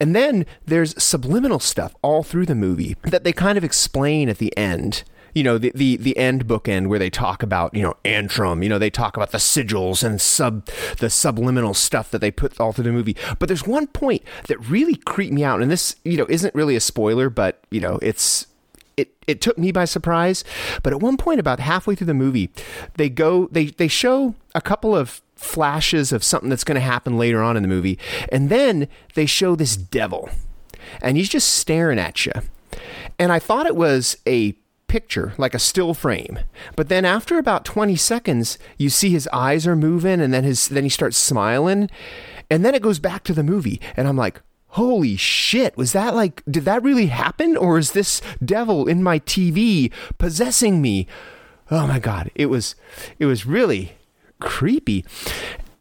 [0.00, 4.38] And then there's subliminal stuff all through the movie that they kind of explain at
[4.38, 7.96] the end you know the, the the end bookend where they talk about you know
[8.04, 10.66] Antrum, you know they talk about the sigils and sub
[10.98, 13.16] the subliminal stuff that they put all through the movie.
[13.38, 16.76] But there's one point that really creeped me out, and this you know isn't really
[16.76, 18.46] a spoiler, but you know it's
[18.96, 20.44] it, it took me by surprise.
[20.82, 22.50] But at one point, about halfway through the movie,
[22.96, 27.16] they go they they show a couple of flashes of something that's going to happen
[27.16, 27.98] later on in the movie,
[28.30, 30.28] and then they show this devil,
[31.00, 32.32] and he's just staring at you.
[33.18, 34.54] And I thought it was a
[34.90, 36.40] picture, like a still frame.
[36.74, 40.66] But then after about 20 seconds, you see his eyes are moving and then his
[40.66, 41.88] then he starts smiling.
[42.50, 46.16] And then it goes back to the movie and I'm like, "Holy shit, was that
[46.16, 51.06] like did that really happen or is this devil in my TV possessing me?"
[51.70, 52.74] Oh my god, it was
[53.20, 53.92] it was really
[54.40, 55.04] creepy.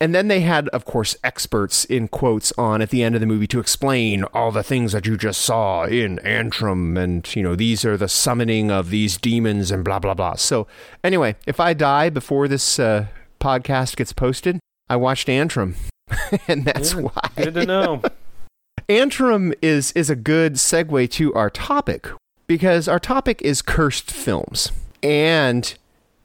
[0.01, 3.27] And then they had, of course, experts in quotes on at the end of the
[3.27, 6.97] movie to explain all the things that you just saw in Antrum.
[6.97, 10.35] And, you know, these are the summoning of these demons and blah, blah, blah.
[10.35, 10.67] So,
[11.03, 13.07] anyway, if I die before this uh,
[13.41, 14.59] podcast gets posted,
[14.89, 15.75] I watched Antrum.
[16.47, 17.29] and that's Yeah, why.
[17.35, 18.01] Good to know.
[18.89, 22.07] Antrim is, is a good segue to our topic
[22.47, 24.71] because our topic is cursed films.
[25.03, 25.77] And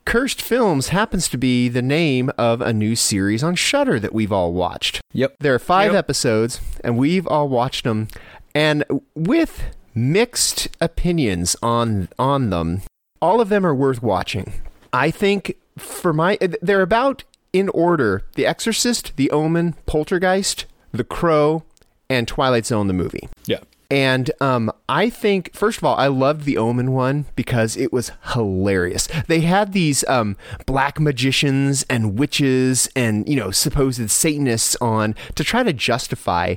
[0.05, 4.33] Cursed Films happens to be the name of a new series on Shudder that we've
[4.33, 5.01] all watched.
[5.13, 5.37] Yep.
[5.41, 5.99] There are five Yep.
[5.99, 8.09] episodes, and we've all watched them,
[8.55, 9.63] and with
[9.95, 12.83] mixed opinions on on them.
[13.23, 14.53] All of them are worth watching.
[14.93, 21.63] I think for my they're about in order: The Exorcist, The Omen, Poltergeist, The Crow,
[22.11, 23.29] and Twilight Zone the movie.
[23.47, 23.61] Yeah.
[23.91, 28.13] And um, I think, first of all, I loved the Omen one because it was
[28.33, 29.09] hilarious.
[29.29, 35.45] They had these um, black magicians and witches and, you know, supposed Satanists on to
[35.45, 36.57] try to justify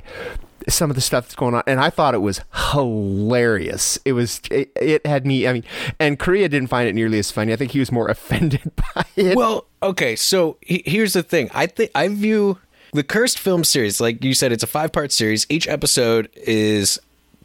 [0.68, 1.62] some of the stuff that's going on.
[1.66, 2.40] And I thought it was
[2.72, 3.98] hilarious.
[4.04, 5.64] It was, it, it had me, I mean,
[5.98, 7.52] and Correa didn't find it nearly as funny.
[7.52, 9.36] I think he was more offended by it.
[9.36, 11.50] Well, okay, so he- here's the thing.
[11.54, 12.58] I think I view
[12.92, 15.46] the Cursed film series, like you said, it's a five part series.
[15.48, 16.98] Each episode is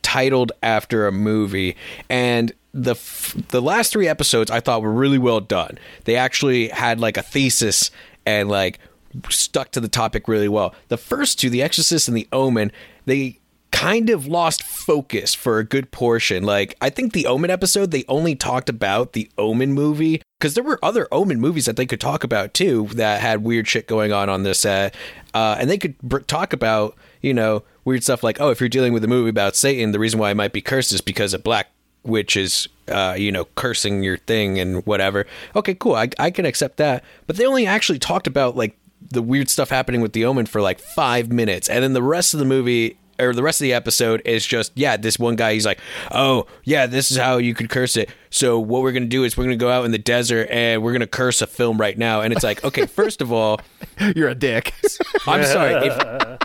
[0.03, 1.75] titled after a movie,
[2.09, 5.77] and the f- the last three episodes I thought were really well done.
[6.05, 7.91] They actually had like a thesis
[8.25, 8.79] and like
[9.29, 10.73] stuck to the topic really well.
[10.87, 12.71] The first two, The Exorcist and The Omen,
[13.05, 13.39] they
[13.71, 16.43] kind of lost focus for a good portion.
[16.43, 20.63] Like I think the Omen episode they only talked about the Omen movie because there
[20.63, 24.11] were other Omen movies that they could talk about too that had weird shit going
[24.11, 24.95] on on this set,
[25.33, 28.69] uh, and they could br- talk about you know weird stuff like oh if you're
[28.69, 31.33] dealing with a movie about Satan, the reason why it might be cursed is because
[31.33, 31.69] a black
[32.03, 35.25] witch is uh, you know cursing your thing and whatever.
[35.55, 39.21] Okay, cool, I, I can accept that, but they only actually talked about like the
[39.21, 42.39] weird stuff happening with the Omen for like five minutes, and then the rest of
[42.39, 45.65] the movie or the rest of the episode is just yeah, this one guy he's
[45.65, 45.79] like,
[46.11, 48.09] oh yeah, this is how you could curse it.
[48.29, 50.93] So what we're gonna do is we're gonna go out in the desert and we're
[50.93, 53.59] gonna curse a film right now, and it's like okay, first of all,
[54.15, 54.73] You're a dick.
[55.27, 55.87] I'm sorry.
[55.87, 56.39] If,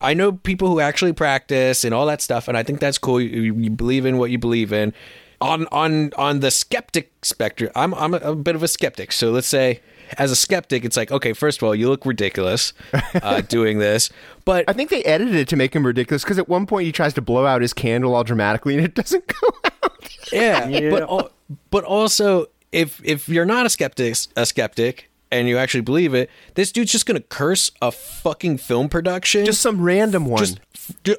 [0.00, 3.20] I know people who actually practice and all that stuff, and I think that's cool.
[3.20, 4.92] You, you believe in what you believe in.
[5.40, 9.12] On on on the skeptic spectrum, I'm I'm a, a bit of a skeptic.
[9.12, 9.80] So let's say,
[10.16, 12.72] as a skeptic, it's like, okay, first of all, you look ridiculous
[13.22, 14.08] uh, doing this,
[14.46, 16.92] but I think they edited it to make him ridiculous because at one point he
[16.92, 20.08] tries to blow out his candle all dramatically and it doesn't go out.
[20.32, 20.90] yeah, Yeah.
[20.90, 21.32] but
[21.70, 26.30] but also if if you're not a skeptic a skeptic and you actually believe it,
[26.54, 29.44] this dude's just gonna curse a fucking film production.
[29.44, 30.38] Just some random one.
[30.44, 30.60] just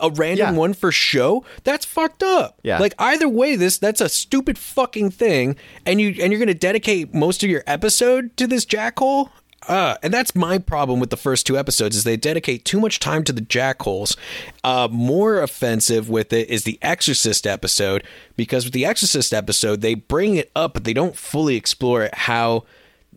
[0.01, 0.59] a random Yeah.
[0.59, 2.79] one for show that's fucked up Yeah.
[2.79, 7.13] like either way this that's a stupid fucking thing and you and you're gonna dedicate
[7.13, 9.29] most of your episode to this jackhole
[9.67, 12.99] uh, and that's my problem with the first two episodes is they dedicate too much
[12.99, 14.15] time to the jackholes.
[14.63, 18.01] Uh, more offensive with it is the Exorcist episode
[18.37, 22.13] because with the Exorcist episode they bring it up but they don't fully explore it
[22.15, 22.63] how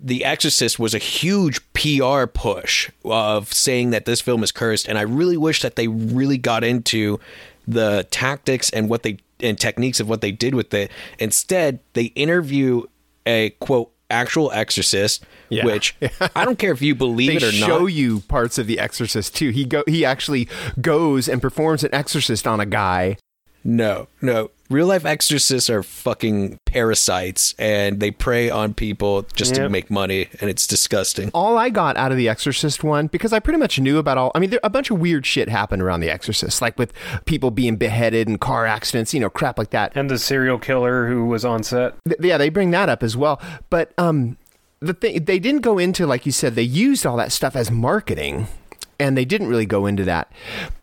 [0.02, 4.96] the Exorcist was a huge PR push of saying that this film is cursed, and
[4.98, 7.20] I really wish that they really got into
[7.68, 10.90] the tactics and what they and techniques of what they did with it.
[11.18, 12.82] Instead, they interview
[13.26, 15.64] a quote actual Exorcist, Yeah.
[15.64, 15.94] which
[16.34, 17.66] I don't care if you believe it or show not.
[17.78, 19.50] Show you parts of The Exorcist too.
[19.50, 20.48] He go he actually
[20.80, 23.16] goes and performs an exorcist on a guy.
[23.62, 24.50] No, no.
[24.70, 30.28] Real life exorcists are fucking parasites and they prey on people just to make money
[30.40, 31.28] and it's disgusting.
[31.34, 34.30] All I got out of the Exorcist one because I pretty much knew about all.
[34.32, 36.92] I mean, there, a bunch of weird shit happened around the Exorcist, like with
[37.24, 39.90] people being beheaded and car accidents, you know, crap like that.
[39.96, 41.94] And the serial killer who was on set.
[42.06, 43.42] Th- yeah, they bring that up as well.
[43.70, 44.36] But um,
[44.78, 47.72] the thing they didn't go into, like you said, they used all that stuff as
[47.72, 48.46] marketing,
[49.00, 50.30] and they didn't really go into that.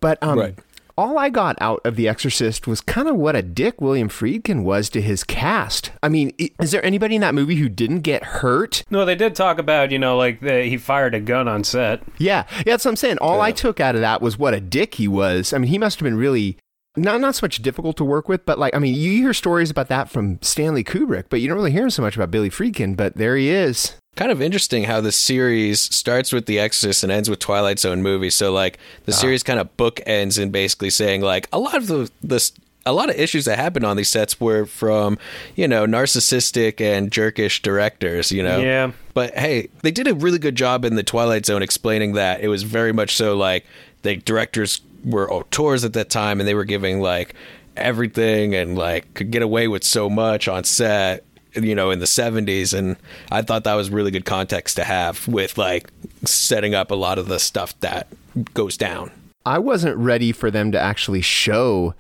[0.02, 0.60] But um, Right.
[0.98, 4.64] All I got out of The Exorcist was kind of what a dick William Friedkin
[4.64, 5.92] was to his cast.
[6.02, 8.84] I mean, is there anybody in that movie who didn't get hurt?
[8.90, 12.02] No, they did talk about, you know, like the, he fired a gun on set.
[12.18, 13.20] Yeah, yeah, that's what I'm saying.
[13.20, 15.54] All I took out of that was what a dick he was.
[15.54, 16.58] I mean, he must have been really.
[16.98, 19.70] Not, not so much difficult to work with, but like I mean, you hear stories
[19.70, 22.50] about that from Stanley Kubrick, but you don't really hear him so much about Billy
[22.50, 22.96] Friedkin.
[22.96, 23.96] But there he is.
[24.16, 28.02] Kind of interesting how the series starts with The Exorcist and ends with Twilight Zone
[28.02, 28.34] movies.
[28.34, 29.16] So like the ah.
[29.16, 32.52] series kind of bookends in basically saying like a lot of the the
[32.88, 35.20] a lot of issues that happened on these sets were from,
[35.56, 38.60] you know, narcissistic and jerkish directors, you know.
[38.60, 38.92] Yeah.
[39.14, 42.48] But hey, they did a really good job in the Twilight Zone explaining that it
[42.48, 43.66] was very much so like
[44.04, 47.34] the directors were auteurs at that time and they were giving like
[47.76, 52.06] everything and like could get away with so much on set you know in the
[52.06, 52.98] 70s and
[53.32, 55.90] i thought that was really good context to have with like
[56.26, 58.08] setting up a lot of the stuff that
[58.54, 59.12] goes down
[59.46, 61.96] I wasn't ready for them to actually show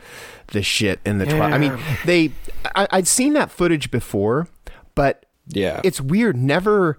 [0.47, 1.53] the shit in the Twilight.
[1.53, 2.31] I mean, they
[2.75, 4.49] I, I'd seen that footage before,
[4.95, 6.35] but yeah it's weird.
[6.35, 6.97] Never,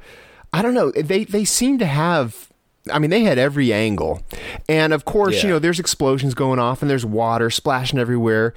[0.55, 0.91] I don't know.
[0.93, 2.49] They they seem to have.
[2.91, 4.23] I mean, they had every angle,
[4.69, 8.55] and of course, you know, there's explosions going off, and there's water splashing everywhere,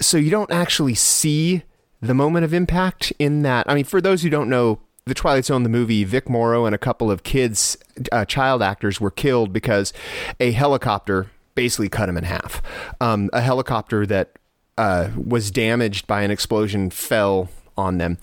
[0.00, 1.62] so you don't actually see
[2.00, 3.68] the moment of impact in that.
[3.68, 4.80] I mean, for those who don't know.
[5.04, 7.76] The Twilight Zone, the movie, Vic Morrow and a couple of kids,
[8.12, 9.92] uh, child actors, were killed because
[10.38, 12.62] a helicopter basically cut him in half.
[13.00, 14.38] Um, a helicopter that
[14.78, 18.18] uh, was damaged by an explosion fell on them.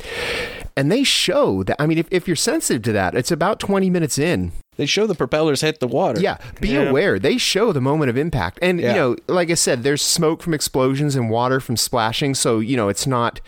[0.75, 3.89] And they show that, I mean, if, if you're sensitive to that, it's about 20
[3.89, 4.51] minutes in.
[4.79, 6.89] They show the propellers hit the water Yeah, be Yeah.
[6.89, 7.19] aware.
[7.19, 8.59] They show the moment of impact.
[8.61, 8.89] And, Yeah.
[8.89, 12.33] you know, like I said, there's smoke from explosions and water from splashing.
[12.33, 13.41] So, you know, it's not,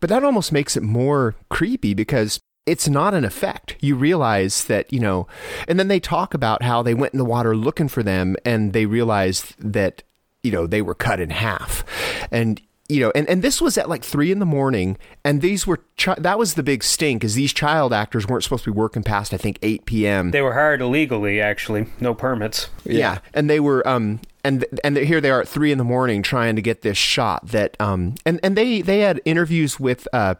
[0.00, 3.76] but that almost makes it more creepy because it's not an effect.
[3.80, 5.26] You realize that, you know,
[5.66, 8.74] and then they talk about how they went in the water looking for them and
[8.74, 10.02] they realized that,
[10.42, 11.82] you know, they were cut in half.
[12.30, 15.66] And, you know, and, and this was at like three in the morning, and these
[15.66, 18.76] were chi- that was the big stink, is these child actors weren't supposed to be
[18.76, 20.30] working past I think eight p.m.
[20.30, 21.86] They were hired illegally, actually.
[22.00, 22.70] No permits.
[22.84, 23.18] Yeah.
[23.34, 26.56] and they were um and and here they are at three in the morning trying
[26.56, 30.36] to get this shot that um and and they they had interviews with uh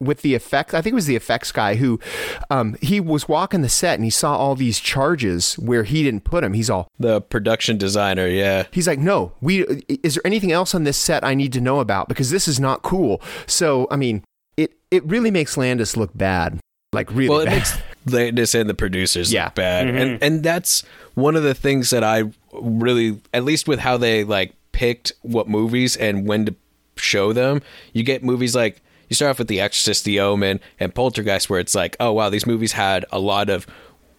[0.00, 2.00] with the effects I think it was the effects guy who
[2.48, 6.24] um he was walking the set and he saw all these charges where he didn't
[6.24, 6.54] put them.
[6.54, 9.60] He's all the production designer yeah He's like, no, we.
[10.02, 12.08] Is there anything else on this set I need to know about?
[12.08, 13.20] Because this is not cool.
[13.46, 14.24] So, I mean,
[14.56, 16.58] it it really makes Landis look bad,
[16.92, 17.54] like really well, it bad.
[17.56, 19.44] makes Landis and the producers Yeah.
[19.46, 20.82] look bad, and and that's
[21.14, 25.48] one of the things that I really, at least with how they like picked what
[25.48, 26.54] movies and when to
[26.96, 27.60] show them.
[27.92, 31.60] You get movies like you start off with The Exorcist, The Omen, and Poltergeist, where
[31.60, 33.66] it's like, oh wow, these movies had a lot of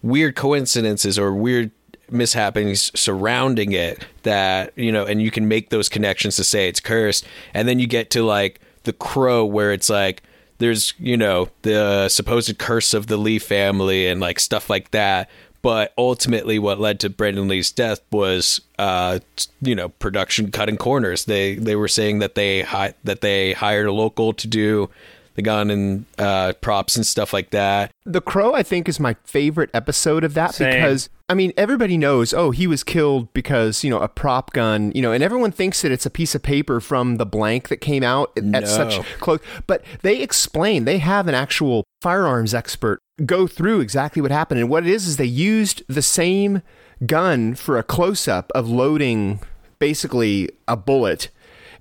[0.02, 1.70] weird coincidences or weird
[2.10, 6.78] mishappenings surrounding it that you know, and you can make those connections to say it's
[6.78, 7.24] cursed,
[7.54, 10.22] and then you get to like The Crow, where it's like
[10.58, 15.30] there's you know the supposed curse of the Lee family and like stuff like that.
[15.62, 19.20] But ultimately, what led to Brandon Lee's death was, uh,
[19.60, 21.24] you know, production cutting corners.
[21.24, 24.90] They they were saying that they hi- that they hired a local to do
[25.34, 27.92] the gun and uh, props and stuff like that.
[28.04, 30.70] The Crow, I think, is my favorite episode of that Same.
[30.70, 32.34] because I mean everybody knows.
[32.34, 34.92] Oh, he was killed because you know a prop gun.
[34.94, 37.78] You know, and everyone thinks that it's a piece of paper from the blank that
[37.78, 38.64] came out at No.
[38.64, 39.40] such close.
[39.66, 40.84] But they explain.
[40.84, 45.08] They have an actual firearms expert go through exactly what happened, and what it is
[45.08, 46.60] is they used the same
[47.06, 49.40] gun for a close up of loading
[49.78, 51.30] basically a bullet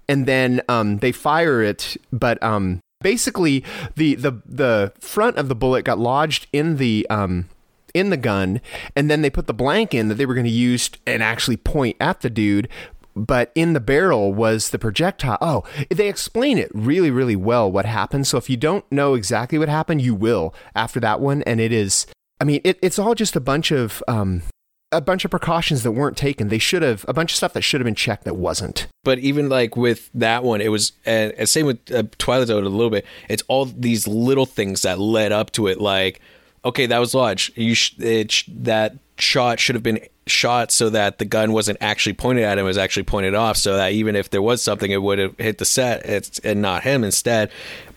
[0.08, 3.64] and then um, they fire it but um, basically
[3.96, 7.48] the, the the front of the bullet got lodged in the um,
[7.94, 8.62] in the gun
[8.96, 11.58] and then they put the blank in that they were going to use and actually
[11.58, 12.68] point at the dude
[13.16, 17.86] but in the barrel was the projectile oh they explain it really really well what
[17.86, 21.60] happened so if you don't know exactly what happened you will after that one and
[21.60, 22.06] it is
[22.40, 24.42] i mean it, it's all just a bunch of um,
[24.92, 26.50] a bunch of precautions that weren't taken.
[26.50, 28.88] They should have a bunch of stuff that should have been checked that wasn't.
[29.04, 32.66] But even like with that one, it was and, and same with uh, Twilight Zone
[32.66, 33.06] a little bit.
[33.30, 35.80] It's all these little things that led up to it.
[35.80, 36.20] Like,
[36.64, 37.52] okay, that was Lodge.
[37.56, 41.78] You sh- it sh- that shot should have been shot so that the gun wasn't
[41.82, 44.62] actually pointed at him; it was actually pointed off, so that even if there was
[44.62, 47.52] something, it would have hit the set and not him instead.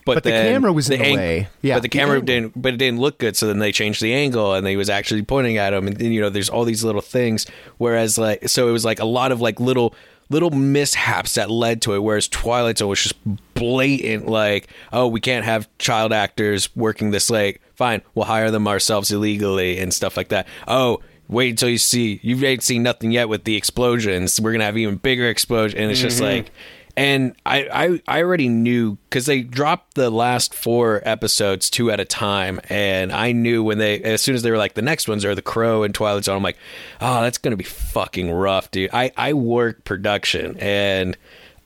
[0.05, 1.47] But, But the camera was in the way.
[1.63, 2.25] Yeah, but the the camera angle.
[2.27, 2.61] didn't.
[2.61, 3.35] But it didn't look good.
[3.35, 5.87] So then they changed the angle, and he was actually pointing at him.
[5.87, 7.47] And, then, you know, there's all these little things.
[7.79, 9.95] Whereas, like, so it was like a lot of like little
[10.29, 11.99] little mishaps that led to it.
[12.03, 13.15] Whereas Twilight Zone was just
[13.55, 17.59] blatant, like, oh, we can't have child actors working this late.
[17.75, 20.47] Fine, we'll hire them ourselves illegally and stuff like that.
[20.67, 21.01] Oh.
[21.27, 24.39] Wait until you see you ain't seen nothing yet with the explosions.
[24.39, 26.37] We're gonna have even bigger explosion, and it's just mm-hmm.
[26.37, 26.51] like
[26.97, 31.99] and I, I, I already knew because they dropped the last four episodes two at
[31.99, 35.07] a time, and I knew when they as soon as they were like the next
[35.07, 36.37] ones are the Crow and Twilight Zone.
[36.37, 36.57] I'm like,
[37.01, 38.91] oh, that's gonna be fucking rough, dude.
[38.93, 41.17] I I work production, and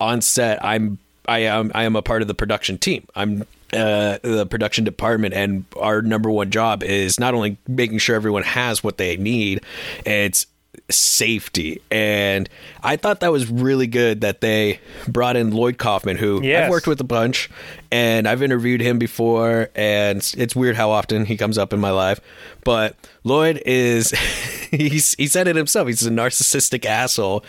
[0.02, 0.98] on set, I'm
[1.28, 3.08] I am I am a part of the production team.
[3.16, 8.16] I'm uh, the production department, and our number one job is not only making sure
[8.16, 9.62] everyone has what they need,
[10.06, 10.46] it's
[10.90, 11.82] safety.
[11.92, 12.50] And
[12.84, 16.66] I thought that was really good that they brought in Lloyd Kaufman, who Yes.
[16.66, 17.50] I've worked with a bunch,
[17.92, 21.92] and I've interviewed him before, and it's weird how often he comes up in my
[21.92, 22.20] life.
[22.64, 24.12] But Lloyd is
[24.72, 25.88] he's he said it himself.
[25.88, 27.44] He's a narcissistic asshole,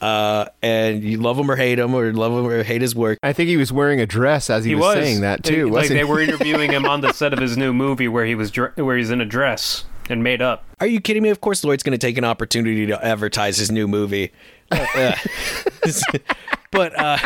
[0.00, 3.18] uh, and you love him or hate him, or love him or hate his work.
[3.22, 5.50] I think he was wearing a dress as he, He was, was saying that They-
[5.54, 5.64] too.
[5.66, 6.10] Like wasn't they he?
[6.10, 9.10] were interviewing him on the set of his new movie where he was where he's
[9.10, 10.64] in a dress and made up.
[10.80, 11.30] Are you kidding me?
[11.30, 14.32] Of course, Lloyd's going to take an opportunity to advertise his new movie.
[14.70, 15.14] Uh,
[16.70, 17.18] but uh,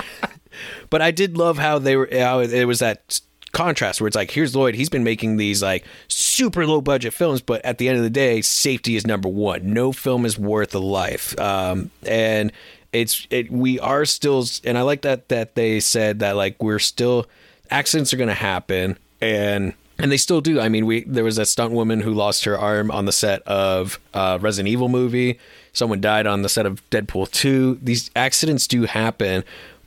[0.91, 2.09] but I did love how they were.
[2.13, 3.21] How it was that
[3.53, 4.75] contrast where it's like, here's Lloyd.
[4.75, 8.11] He's been making these like super low budget films, but at the end of the
[8.11, 9.73] day, safety is number one.
[9.73, 11.39] No film is worth a life.
[11.39, 12.53] Um, and
[12.93, 13.51] it's it.
[13.51, 17.27] We are still, and I like that that they said that like we're still
[17.71, 20.61] accidents are going to happen and and they still do.
[20.61, 23.43] I mean, we there was a stunt woman who lost her arm on the set
[23.43, 25.39] of uh, Resident Evil movie.
[25.73, 27.79] Someone died on the set of Deadpool two.
[27.83, 29.45] These accidents do happen,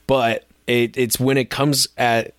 [0.08, 2.34] but it, it's when it comes at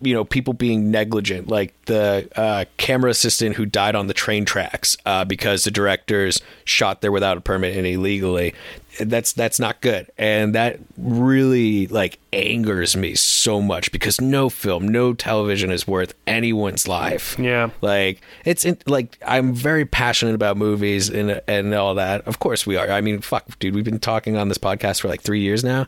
[0.00, 4.44] you know people being negligent, like the uh, camera assistant who died on the train
[4.44, 8.54] tracks uh, because the directors shot there without a permit and illegally.
[8.98, 14.86] That's that's not good, and that really like angers me so much because no film,
[14.88, 17.38] no television is worth anyone's life.
[17.38, 17.70] Yeah.
[17.80, 22.26] Like it's in, like I'm very passionate about movies and and all that.
[22.26, 22.88] Of course we are.
[22.90, 25.86] I mean, fuck, dude, we've been talking on this podcast for like three years now.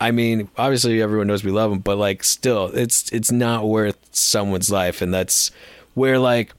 [0.00, 3.98] I mean, obviously everyone knows we love them, but like still, it's it's not worth
[4.12, 5.50] someone's life, and that's
[5.94, 6.52] where like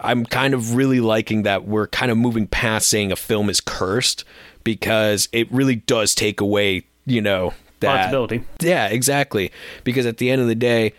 [0.00, 3.60] I'm kind of really liking that we're kind of moving past saying a film is
[3.60, 4.24] cursed
[4.64, 8.42] because it really does take away, you know, that Responsibility.
[8.60, 9.52] yeah, exactly.
[9.84, 10.92] Because at the end of the day,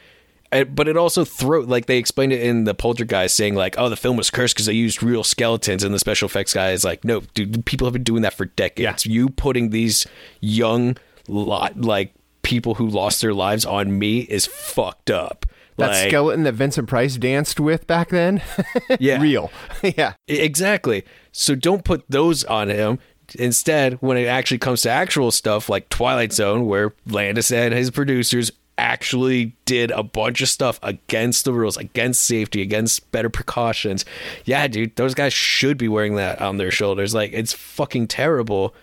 [0.51, 3.89] uh, but it also throw like they explained it in the Poltergeist, saying like, "Oh,
[3.89, 6.84] the film was cursed because they used real skeletons," and the special effects guy is
[6.86, 9.05] like, "No, dude, people have been doing that for decades.
[9.05, 10.07] You putting these
[10.39, 10.97] young
[11.28, 12.13] lot like
[12.43, 15.45] people who lost their lives on me is fucked up."
[15.78, 18.41] that Like, skeleton that Vincent Price danced with back then.
[18.99, 19.21] Yeah.
[19.21, 19.51] real.
[19.84, 20.13] yeah.
[20.28, 21.03] Exactly.
[21.32, 22.97] So don't put those on him.
[23.36, 27.91] Instead, when it actually comes to actual stuff like Twilight Zone, where Landis and his
[27.91, 34.05] producers actually did a bunch of stuff against the rules, against safety, against better precautions.
[34.45, 37.13] Yeah, dude, those guys should be wearing that on their shoulders.
[37.13, 38.73] Like, it's fucking terrible.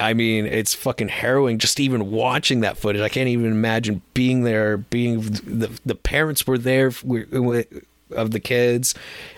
[0.00, 3.02] I mean, it's fucking harrowing just even watching that footage.
[3.02, 8.94] I can't even imagine being there, being the the parents were there of the kids,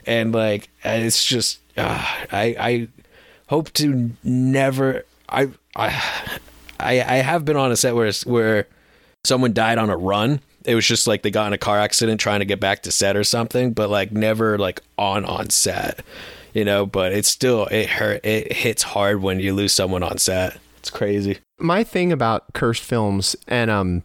[0.07, 2.89] and like it's just uh, I I
[3.49, 6.11] hope to never I I
[6.81, 8.67] I have been on a set where where
[9.25, 10.41] someone died on a run.
[10.65, 12.93] It was just like they got in a car accident trying to get back to
[12.93, 16.01] set or something, but like never like on on set,
[16.55, 16.87] you know.
[16.87, 18.25] But it's still it hurt.
[18.25, 20.59] It hits hard when you lose someone on set.
[20.79, 21.39] It's crazy.
[21.59, 24.03] my thing about cursed films and um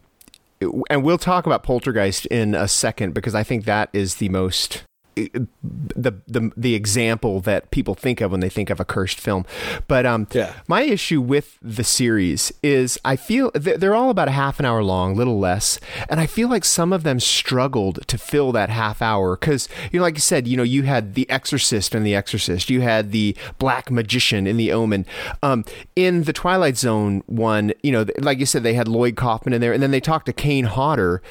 [0.90, 4.84] and we'll talk about poltergeist in a second because i think that is the most
[5.28, 9.46] the the the example that people think of when they think of a cursed film
[9.88, 10.54] but um Yeah.
[10.68, 14.66] my issue with the series is i feel th- they're all about a half an
[14.66, 18.70] hour long little less and i feel like some of them struggled to fill that
[18.70, 22.06] half hour because you know like you said you know you had the exorcist and
[22.06, 25.06] the exorcist you had the black magician in the omen
[25.44, 25.64] um
[25.96, 29.54] in the twilight zone one you know th- like you said they had lloyd kaufman
[29.54, 31.22] in there and then they talked to kane hodder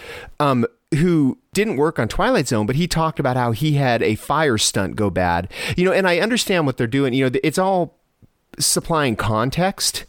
[0.40, 0.66] um
[0.96, 4.56] who didn't work on Twilight Zone, but he talked about how he had a fire
[4.58, 5.52] stunt go bad.
[5.76, 7.12] You know, and I understand what they're doing.
[7.12, 7.94] You know, it's all
[8.58, 10.04] supplying context,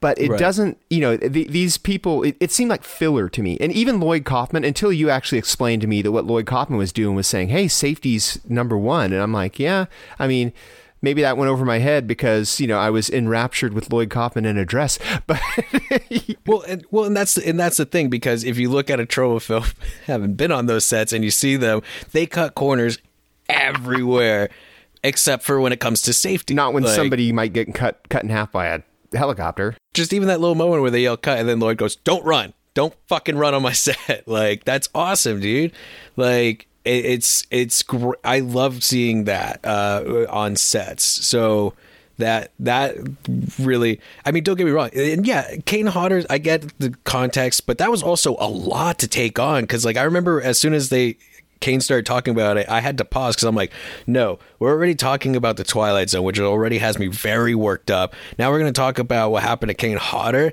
[0.00, 0.38] but it Right.
[0.38, 0.78] doesn't.
[0.88, 2.22] You know, the, these people.
[2.22, 4.64] It, it seemed like filler to me, and even Lloyd Kaufman.
[4.64, 7.66] Until you actually explained to me that what Lloyd Kaufman was doing was saying, "Hey,
[7.68, 9.86] safety's number one," and I'm like, "Yeah."
[10.18, 10.52] I mean.
[11.02, 14.44] Maybe that went over my head because you know I was enraptured with Lloyd Kaufman
[14.44, 15.40] in a dress, but
[16.46, 19.06] Well, and well, and that's and that's the thing because if you look at a
[19.06, 19.64] Troma film,
[20.06, 21.82] having been on those sets and you see them,
[22.12, 22.98] they cut corners
[23.48, 24.48] everywhere,
[25.04, 26.54] except for when it comes to safety.
[26.54, 28.80] not when Like, somebody might get cut cut in half by a
[29.14, 29.76] helicopter.
[29.94, 32.54] just even that little moment where they yell cut and then Lloyd goes, "Don't run,
[32.74, 35.72] don't fucking run on my set." Like that's awesome, dude.
[36.16, 41.04] Like it, it's it's gr- I love seeing that uh, on sets.
[41.04, 41.74] So
[42.18, 42.94] that that
[43.58, 47.66] really i mean don't get me wrong and yeah kane hodder i get the context
[47.66, 50.74] but that was also a lot to take on because like i remember as soon
[50.74, 51.16] as they
[51.62, 53.72] Kane started talking about it, I had to pause because I'm like,
[54.06, 58.14] no, we're already talking about the Twilight Zone, which already has me very worked up.
[58.36, 60.52] Now we're going to talk about what happened to Kane Hodder.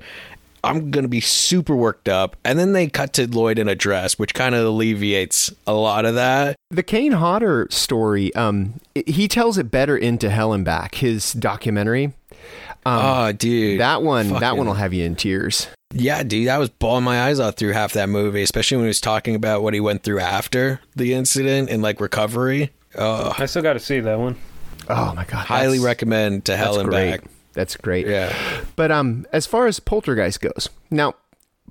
[0.64, 2.36] I'm going to be super worked up.
[2.44, 6.06] And then they cut to Lloyd in a dress, which kind of alleviates a lot
[6.06, 6.56] of that.
[6.72, 12.14] The Kane Hodder story, um, he tells it better into Hell and Back, his documentary.
[12.86, 13.74] oh, dude.
[13.74, 15.68] Um, That one, that one will have you in tears.
[15.92, 18.90] Yeah, dude, that was bawling my eyes out through half that movie, especially when he
[18.90, 22.72] was talking about what he went through after the incident and like recovery.
[22.96, 24.36] Oh, I still got to see that one.
[24.88, 25.46] Oh my god!
[25.46, 27.22] highly recommend to That's Hell and great.
[27.22, 27.32] Back.
[27.54, 28.08] That's great.
[28.08, 28.36] Yeah.
[28.76, 31.16] But um, as far as Poltergeist goes, now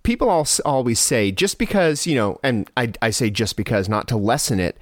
[0.03, 4.09] people al- always say just because you know, and I I say just because not
[4.09, 4.76] to lessen it,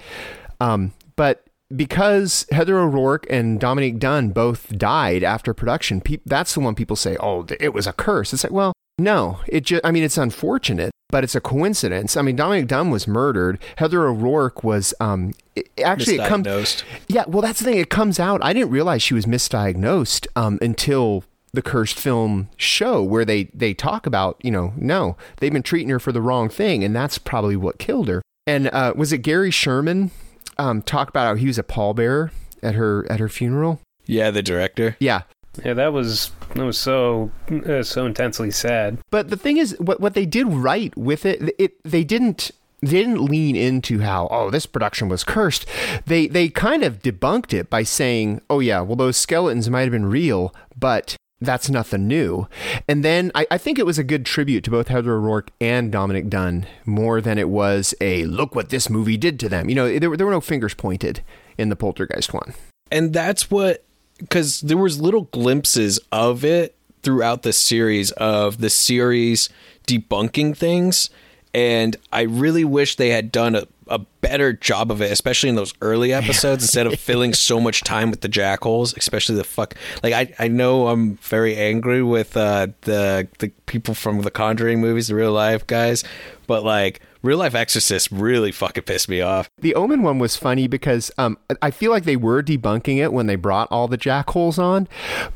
[0.61, 1.45] um, but
[1.75, 6.97] because Heather O'Rourke and Dominique Dunne both died after production, pe- that's the one people
[6.97, 8.33] say, oh, it was a curse.
[8.33, 12.17] It's like, well, no, it just, I mean, it's unfortunate, but it's a coincidence.
[12.17, 13.59] I mean, Dominic Dunne was murdered.
[13.77, 17.79] Heather O'Rourke was, um, it, actually, it comes, yeah, well, that's the thing.
[17.79, 18.43] It comes out.
[18.43, 23.73] I didn't realize she was misdiagnosed um, until the cursed film show, where they they
[23.73, 27.17] talk about, you know, no, they've been treating her for the wrong thing, and that's
[27.17, 28.21] probably what killed her.
[28.47, 30.11] And uh, was it Gary Sherman
[30.59, 32.31] um, talk about how he was a pallbearer
[32.63, 33.81] at her at her funeral?
[34.05, 34.97] Yeah, the director.
[35.01, 35.23] Yeah,
[35.65, 38.99] Yeah, that was that was so uh, so intensely sad.
[39.11, 42.51] But the thing is, what what they did right with it, it they didn't
[42.83, 45.67] they didn't lean into how oh this production was cursed.
[46.07, 49.93] They they kind of debunked it by saying oh yeah well those skeletons might have
[49.93, 52.49] been real, but that's nothing new.
[52.89, 55.93] And then I, I think it was a good tribute to both Heather O'Rourke and
[55.93, 59.69] Dominic Dunne more than it was a look what this movie did to them.
[59.69, 61.23] You know there were, there were no fingers pointed
[61.59, 62.55] in the Poltergeist one.
[62.91, 63.85] and that's what
[64.19, 69.49] because there was little glimpses of it throughout the series of the series
[69.87, 71.11] debunking things
[71.55, 75.55] and i really wish they had done a, a better job of it especially in
[75.55, 79.75] those early episodes instead of filling so much time with the jackholes especially the fuck
[80.03, 84.81] like i, I know i'm very angry with uh, the the people from the conjuring
[84.81, 86.05] movies the real life guys
[86.47, 90.69] but like real life exorcist really fucking pissed me off The Omen one was funny
[90.69, 94.59] because um, I feel like they were debunking it when they brought all the jackholes
[94.59, 94.87] on,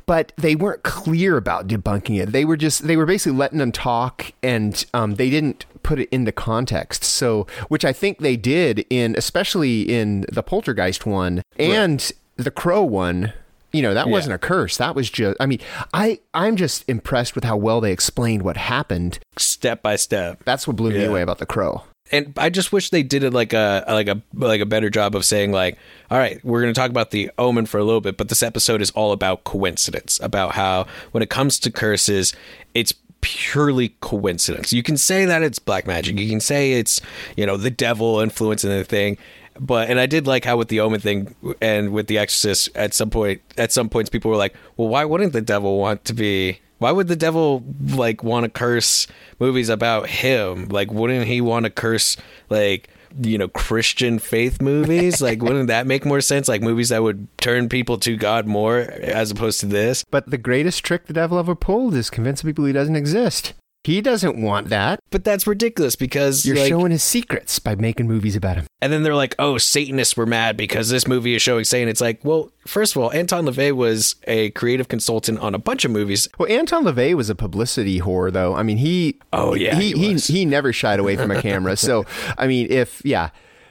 [0.07, 2.33] but they weren't clear about debunking it.
[2.33, 6.09] They were just they were basically letting them talk, and um, they didn't put it
[6.11, 7.05] into context.
[7.05, 12.83] So, which I think they did in especially in the Poltergeist one and the Crow
[12.83, 13.33] one.
[13.73, 14.13] You know that Yeah.
[14.13, 14.77] wasn't a curse.
[14.79, 15.37] That was just.
[15.39, 15.61] I mean,
[15.95, 19.21] I I'm just impressed with how well they explained what happened.
[19.39, 21.85] step by step That's what blew me away about the Crow.
[22.11, 25.15] and I just wish they did it like a like a like a better job
[25.15, 25.79] of saying like,
[26.11, 28.43] all right, we're going to talk about the omen for a little bit, but this
[28.43, 32.33] episode is all about coincidence, about how when it comes to curses,
[32.75, 34.73] it's purely coincidence.
[34.73, 36.19] You can say that it's black magic.
[36.19, 37.01] You can say it's
[37.37, 39.19] you know the devil influencing the thing.
[39.59, 42.95] But and I did like how with the Omen thing and with the Exorcist at
[42.95, 46.15] some point at some points people were like, well, why wouldn't the devil want to
[46.15, 49.07] be why would the devil like want to curse
[49.39, 50.69] movies about him?
[50.69, 52.17] Like, wouldn't he want to curse
[52.49, 52.89] like
[53.21, 55.21] you know Christian faith movies?
[55.23, 56.49] like, wouldn't that make more sense?
[56.49, 60.05] Like movies that would turn people to God more as opposed to this.
[60.11, 63.55] But the greatest trick the devil ever pulled is convince people he doesn't exist.
[63.85, 65.01] He doesn't want that.
[65.11, 68.67] But that's ridiculous because You're like, showing his secrets by making movies about him.
[68.83, 72.01] and then they're like, "Oh, Satanists were mad because this movie is showing Satan." It's
[72.01, 75.91] like, well, first of all, Anton LaVey was a creative consultant on a bunch of
[75.91, 76.29] movies.
[76.39, 78.55] Well, Anton LaVey was a publicity whore, though.
[78.55, 79.19] I mean, he.
[79.33, 81.77] Oh, yeah, he he he, he never shied away from a camera.
[81.79, 82.05] so,
[82.37, 83.31] I mean, if yeah,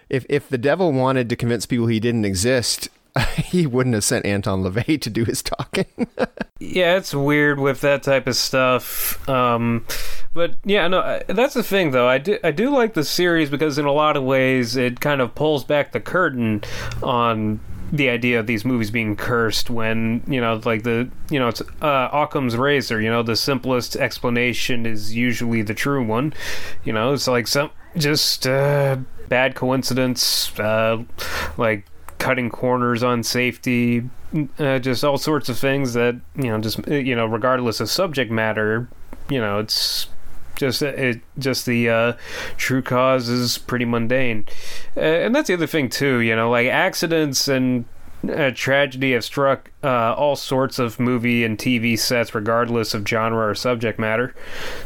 [0.10, 2.90] if if the devil wanted to convince people he didn't exist,
[3.36, 5.86] he wouldn't have sent Anton LaVey to do his talking.
[6.62, 9.30] Yeah, it's weird with that type of stuff.
[9.30, 9.86] Um,
[10.34, 12.06] but yeah, no, that's the thing though.
[12.06, 15.22] I do I do like the series because in a lot of ways it kind
[15.22, 16.62] of pulls back the curtain
[17.02, 17.62] on
[17.94, 21.62] the idea of these movies being cursed when you know like the you know it's
[21.82, 23.02] uh, Occam's razor.
[23.02, 26.34] You know, the simplest explanation is usually the true one.
[26.84, 28.98] You know, it's like some just uh,
[29.30, 31.04] bad coincidence, uh,
[31.58, 31.86] like
[32.20, 34.04] cutting corners on safety,
[34.60, 38.32] uh, just all sorts of things that you know, just you know, regardless of subject
[38.32, 38.88] matter,
[39.30, 40.08] you know, it's
[40.56, 42.14] just it just the uh,
[42.58, 44.46] true cause is pretty mundane,
[44.96, 46.20] uh, and that's the other thing too.
[46.20, 47.86] You know, like accidents and
[48.28, 53.48] uh, tragedy have struck uh, all sorts of movie and TV sets, regardless of genre
[53.48, 54.36] or subject matter.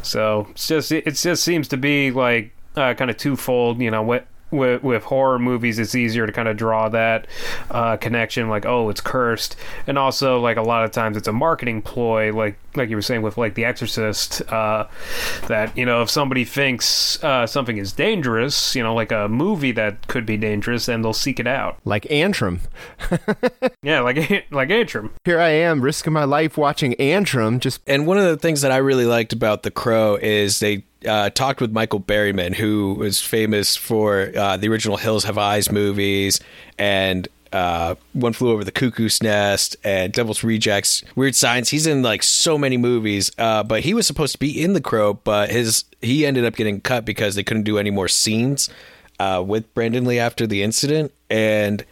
[0.03, 3.81] So it's just it, it just seems to be like uh, kind of twofold.
[3.81, 7.27] You know, what with, with horror movies, it's easier to kind of draw that
[7.71, 9.55] uh, connection, like oh, it's cursed,
[9.87, 13.01] and also like a lot of times it's a marketing ploy, like like you were
[13.01, 14.87] saying with like The Exorcist, uh,
[15.47, 19.71] that you know if somebody thinks uh, something is dangerous, you know, like a movie
[19.73, 21.77] that could be dangerous, then they'll seek it out.
[21.85, 22.59] Like Antrum.
[23.81, 24.17] yeah, like
[24.51, 25.11] like Antrum.
[25.25, 27.59] Here I am, risking my life watching Antrum.
[27.59, 30.85] Just and one of the things that I really liked about The Crow is they
[31.05, 35.71] uh, talked with Michael Berryman, who was famous for uh, the original Hills Have Eyes
[35.71, 36.39] movies
[36.77, 41.69] and uh, One Flew Over the Cuckoo's Nest and Devil's Rejects, Weird Science.
[41.69, 44.81] He's in like so many movies, uh, but he was supposed to be in The
[44.81, 48.69] Crow, but his he ended up getting cut because they couldn't do any more scenes
[49.19, 51.85] uh, with Brandon Lee after the incident, and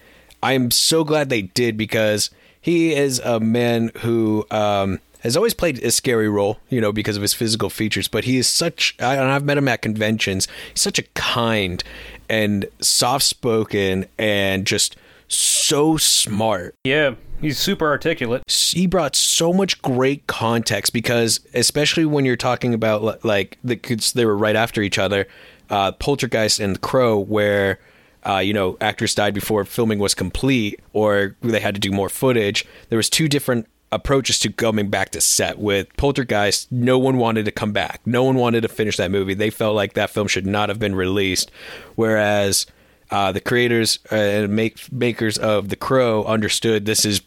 [0.43, 4.45] I'm so glad they did because he is a man who.
[4.51, 8.07] Um, has always played a scary role, you know, because of his physical features.
[8.07, 10.47] But he is such, and I've met him at conventions.
[10.73, 11.83] He's such a kind
[12.29, 14.95] and soft spoken and just
[15.27, 16.75] so smart.
[16.83, 18.43] Yeah, he's super articulate.
[18.47, 24.13] He brought so much great context because, especially when you're talking about like the kids,
[24.13, 25.27] they were right after each other,
[25.69, 27.79] uh, Poltergeist and The Crow, where.
[28.23, 32.07] Uh, you know, actors died before filming was complete, or they had to do more
[32.07, 32.67] footage.
[32.89, 37.45] There was two different approaches to coming back to set with Poltergeist, no one wanted
[37.45, 38.01] to come back.
[38.05, 39.33] No one wanted to finish that movie.
[39.33, 41.51] They felt like that film should not have been released.
[41.95, 42.65] Whereas
[43.09, 47.21] uh, the creators and make, makers of The Crow understood this is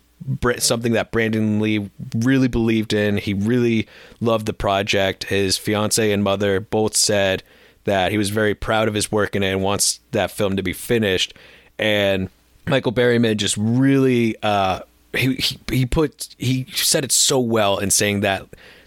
[0.59, 3.19] something that Brandon Lee really believed in.
[3.19, 3.87] He really
[4.21, 5.25] loved the project.
[5.25, 7.43] His fiance and mother both said
[7.85, 11.35] that he was very proud of his work and wants that film to be finished.
[11.79, 12.31] And
[12.67, 14.81] Michael Berryman just really uh,
[15.17, 18.47] he, he put he said it so well in saying that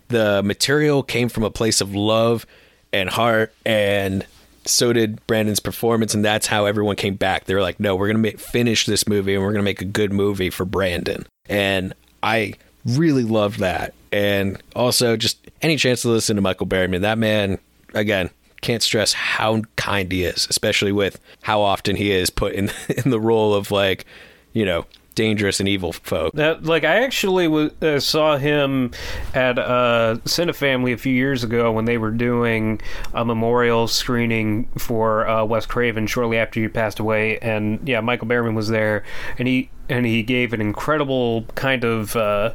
[0.09, 2.45] the material came from a place of love
[2.93, 4.25] and heart and
[4.65, 7.45] so did Brandon's performance and that's how everyone came back.
[7.45, 10.11] They were like, "No, we're to finish this movie and we're to make a good
[10.11, 12.53] movie for Brandon." And I
[12.85, 13.93] really loved that.
[14.11, 17.59] And also just any chance to listen to Michael Berryman, that man
[17.93, 18.29] again,
[18.61, 23.11] can't stress how kind he is, especially with how often he is put in in
[23.11, 24.05] the role of like,
[24.53, 24.85] you know,
[25.17, 26.31] dangerous and evil folk.
[26.35, 28.91] Like I actually w- uh, saw him
[29.33, 32.79] at uh, Cinefamily a few years ago when they were doing
[33.15, 38.27] a memorial screening for uh, Wes Craven shortly after he passed away, and yeah, Michael
[38.27, 39.03] Berryman was there,
[39.39, 42.53] and he and he gave an incredible kind of uh,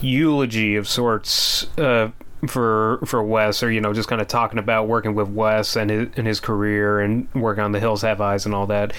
[0.00, 2.10] eulogy of sorts uh,
[2.48, 5.90] for for Wes, or you know, just kind of talking about working with Wes and
[5.90, 8.92] his and his career and working on The Hills Have Eyes and all that.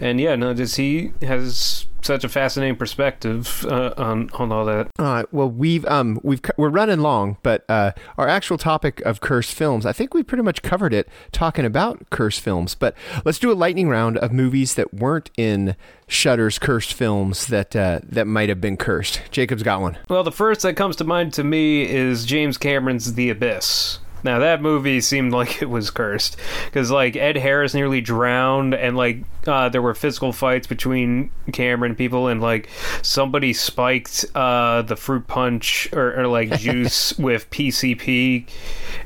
[0.00, 4.90] And yeah, no, just he has such a fascinating perspective uh, on on all that.
[4.98, 5.32] All right.
[5.32, 9.86] Well, we've um we've we're running long, but uh, our actual topic of cursed films,
[9.86, 12.74] I think we pretty much covered it talking about cursed films.
[12.74, 12.94] But
[13.24, 15.76] let's do a lightning round of movies that weren't in
[16.06, 19.22] Shudder's cursed films that uh, that might have been cursed.
[19.30, 19.98] Jacob's got one.
[20.08, 23.98] Well, the first that comes to mind to me is James Cameron's The Abyss.
[24.24, 28.96] Now that movie seemed like it was cursed because like Ed Harris nearly drowned, and
[28.96, 32.68] like uh, there were physical fights between Cameron people, and like
[33.02, 38.48] somebody spiked uh, the fruit punch or, or like juice with PCP,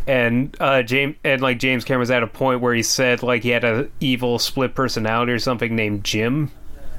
[0.06, 3.42] and uh, James and like James Cameron was at a point where he said like
[3.42, 6.50] he had a evil split personality or something named Jim.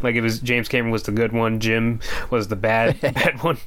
[0.02, 3.58] Like it was James Cameron was the good one, Jim was the bad bad one,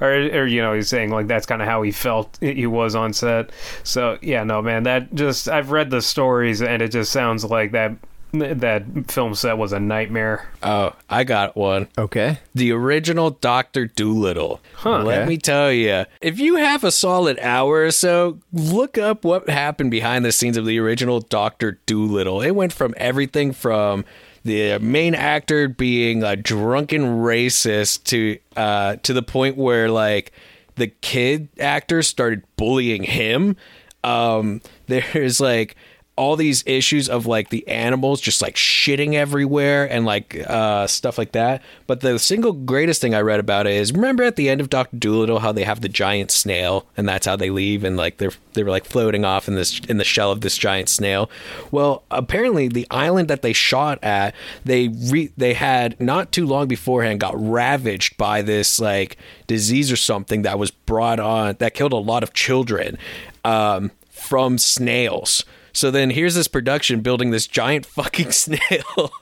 [0.00, 2.94] or or you know he's saying like that's kind of how he felt he was
[2.94, 3.50] on set.
[3.84, 7.72] So yeah, no man, that just I've read the stories and it just sounds like
[7.72, 7.92] that
[8.32, 10.48] that film set was a nightmare.
[10.62, 11.88] Oh, I got one.
[11.96, 12.38] Okay.
[12.54, 14.60] The original Doctor Dolittle.
[14.74, 15.04] Huh.
[15.04, 15.28] Let Okay.
[15.28, 19.90] me tell you, if you have a solid hour or so, look up what happened
[19.90, 22.42] behind the scenes of the original Doctor Dolittle.
[22.42, 24.04] It went from everything from
[24.46, 30.32] the main actor being a drunken racist to uh, to the point where like
[30.76, 33.56] the kid actors started bullying him.
[34.04, 35.76] Um, there's like
[36.16, 41.18] all these issues of like the animals just like shitting everywhere and like uh, stuff
[41.18, 41.62] like that.
[41.86, 44.70] But the single greatest thing I read about it is remember at the end of
[44.70, 48.16] Doctor Dolittle how they have the giant snail and that's how they leave and like
[48.16, 51.30] they're they were like floating off in this in the shell of this giant snail.
[51.70, 56.66] Well, apparently the island that they shot at they re- they had not too long
[56.66, 61.92] beforehand got ravaged by this like disease or something that was brought on that killed
[61.92, 62.96] a lot of children
[63.44, 65.44] um, from snails.
[65.76, 69.12] So then here's this production building this giant fucking snail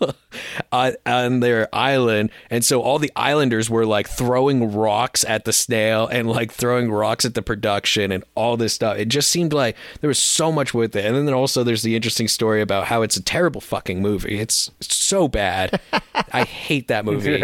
[0.71, 2.31] on, on their island.
[2.49, 6.93] And so all the islanders were like throwing rocks at the snail and like throwing
[6.93, 8.97] rocks at the production and all this stuff.
[8.97, 11.05] It just seemed like there was so much with it.
[11.05, 14.39] And then also there's the interesting story about how it's a terrible fucking movie.
[14.39, 15.81] It's so bad.
[16.33, 17.43] I hate that movie.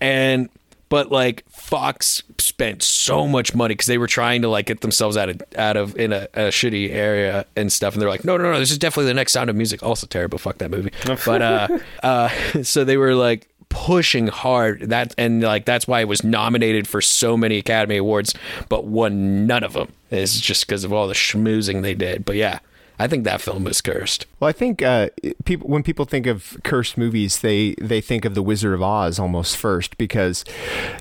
[0.00, 0.48] And
[0.88, 5.16] but like Fox spent so much money because they were trying to like get themselves
[5.16, 8.36] out of out of in a, a, shitty area and stuff, and they're like, no,
[8.36, 9.82] no, no, this is definitely the next Sound of Music.
[9.82, 10.92] Also terrible, fuck that movie.
[11.24, 12.28] but uh, uh,
[12.62, 17.02] so they were like pushing hard that and like that's why it was nominated for
[17.02, 18.34] so many Academy Awards,
[18.68, 19.92] but won none of them.
[20.10, 22.24] It's just because of all the schmoozing they did.
[22.24, 22.60] But yeah,
[22.98, 24.26] I think that film was cursed.
[24.40, 25.10] Well, I think uh,
[25.44, 29.18] people when people think of cursed movies, they they think of The Wizard of Oz
[29.18, 30.44] almost first because,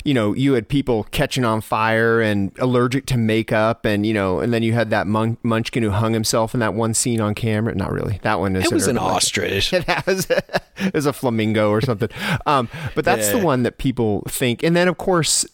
[0.04, 4.40] you know, you had people catching on fire and allergic to makeup, and you know,
[4.40, 7.34] and then you had that mun- Munchkin who hung himself in that one scene on
[7.34, 7.74] camera.
[7.74, 8.20] Not really.
[8.22, 9.72] That one is it was an ostrich.
[9.72, 12.10] that was it was a flamingo or something.
[12.46, 13.40] Um, but that's yeah.
[13.40, 15.48] the one that people think, and then of course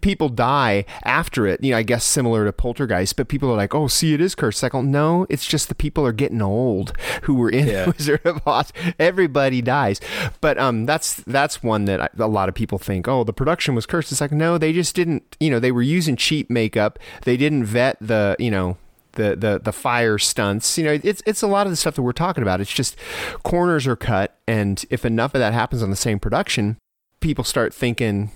[0.00, 1.62] people die after it.
[1.62, 4.34] You know, I guess similar to Poltergeist, but people are like, "Oh, see, it is
[4.34, 7.86] cursed." Like, no, it's just the people are getting old who were in yeah.
[7.98, 8.72] Wizard of Oz.
[8.98, 10.00] Everybody dies,
[10.40, 13.74] but um, that's that's one that I, a lot of people think, "Oh, the production
[13.74, 15.36] was cursed." It's like, no, they just didn't.
[15.40, 16.98] You know, they were using cheap makeup.
[17.22, 18.78] They didn't vet the you know
[19.16, 20.78] the the the fire stunts.
[20.78, 22.60] You know, it's it's a lot of the stuff that we're talking about.
[22.60, 22.96] It's just
[23.42, 26.78] corners are cut, and if enough of that happens on the same production,
[27.20, 28.30] people start thinking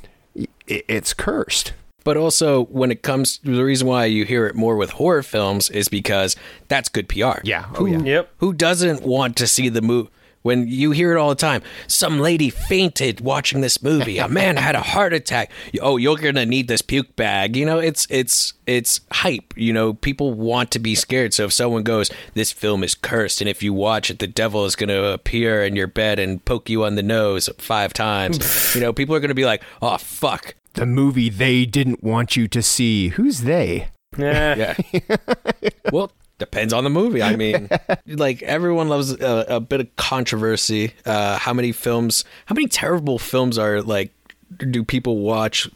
[0.67, 1.73] it's cursed.
[2.03, 5.23] But also, when it comes to the reason why you hear it more with horror
[5.23, 6.35] films is because
[6.69, 7.41] that's good PR.
[7.45, 7.67] Yeah.
[7.75, 7.99] Oh, who, yeah.
[7.99, 8.33] Yep.
[8.39, 10.09] Who doesn't want to see the movie?
[10.43, 14.19] When you hear it all the time, some lady fainted watching this movie.
[14.19, 15.51] A man had a heart attack.
[15.83, 17.57] Oh, you're gonna need this puke bag.
[17.57, 19.53] You know, it's it's it's hype.
[19.57, 21.35] You know, people want to be scared.
[21.35, 24.65] So if someone goes, "This film is cursed," and if you watch it, the devil
[24.65, 28.75] is gonna appear in your bed and poke you on the nose five times.
[28.75, 32.49] you know, people are gonna be like, "Oh fuck." The movie they didn't want you
[32.49, 33.09] to see.
[33.09, 33.89] Who's they?
[34.17, 34.77] Yeah.
[34.93, 35.17] yeah.
[35.93, 37.23] well, Depends on the movie.
[37.23, 37.69] I mean,
[38.07, 40.95] like everyone loves a, a bit of controversy.
[41.05, 42.25] Uh, how many films?
[42.47, 44.11] How many terrible films are like?
[44.57, 45.71] Do people watch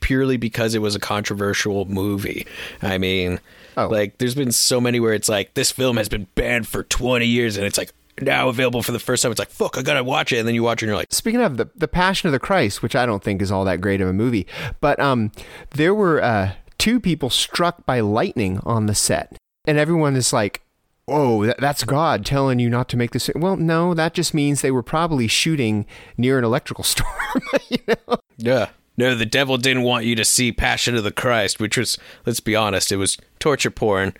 [0.00, 2.48] purely because it was a controversial movie?
[2.82, 3.38] I mean,
[3.76, 3.86] oh.
[3.86, 7.24] like there's been so many where it's like this film has been banned for 20
[7.24, 9.30] years, and it's like now available for the first time.
[9.30, 10.38] It's like, fuck, I gotta watch it.
[10.38, 12.40] And then you watch it and you're like, speaking of the, the Passion of the
[12.40, 14.48] Christ, which I don't think is all that great of a movie,
[14.80, 15.30] but um,
[15.76, 19.38] there were uh, two people struck by lightning on the set
[19.68, 20.62] and everyone is like,
[21.06, 24.70] "Oh, that's God telling you not to make this." Well, no, that just means they
[24.70, 27.42] were probably shooting near an electrical storm.
[27.68, 28.16] you know?
[28.38, 28.70] Yeah.
[28.96, 32.40] No, the devil didn't want you to see Passion of the Christ, which was, let's
[32.40, 34.12] be honest, it was torture porn.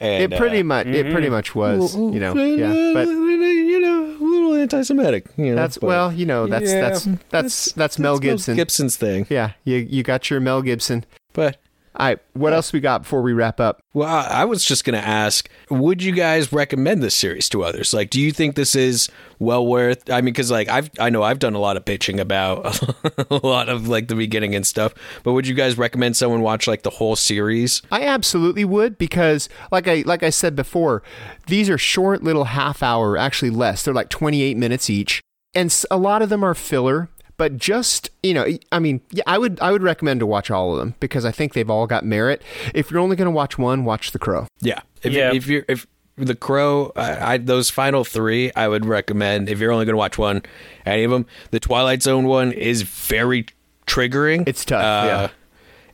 [0.00, 0.94] And, it pretty uh, much, mm-hmm.
[0.94, 1.34] it pretty mm-hmm.
[1.34, 5.26] much was, you know, yeah, but you know, a little anti-Semitic.
[5.36, 8.52] You know, that's but, well, you know, that's yeah, that's that's that's, that's Mel Gibson.
[8.52, 9.26] Mel Gibson's thing.
[9.28, 11.58] Yeah, you you got your Mel Gibson, but
[11.96, 13.80] all right, what else we got before we wrap up?
[13.92, 17.94] Well, I was just going to ask, would you guys recommend this series to others?
[17.94, 20.10] Like, do you think this is well worth?
[20.10, 22.80] I mean, because like I've I know I've done a lot of pitching about
[23.30, 24.92] a lot of like the beginning and stuff,
[25.22, 27.80] but would you guys recommend someone watch like the whole series?
[27.92, 31.04] I absolutely would because, like I like I said before,
[31.46, 33.84] these are short little half hour, actually less.
[33.84, 35.20] They're like twenty eight minutes each,
[35.54, 39.38] and a lot of them are filler but just you know i mean yeah i
[39.38, 42.04] would i would recommend to watch all of them because i think they've all got
[42.04, 42.42] merit.
[42.74, 44.46] If you're only going to watch one watch the crow.
[44.60, 44.80] Yeah.
[45.02, 45.32] If, yeah.
[45.32, 49.72] if you're if the crow I, I, those final three i would recommend if you're
[49.72, 50.42] only going to watch one
[50.86, 53.46] any of them the twilight zone one is very
[53.86, 54.46] triggering.
[54.46, 55.28] It's tough uh, yeah.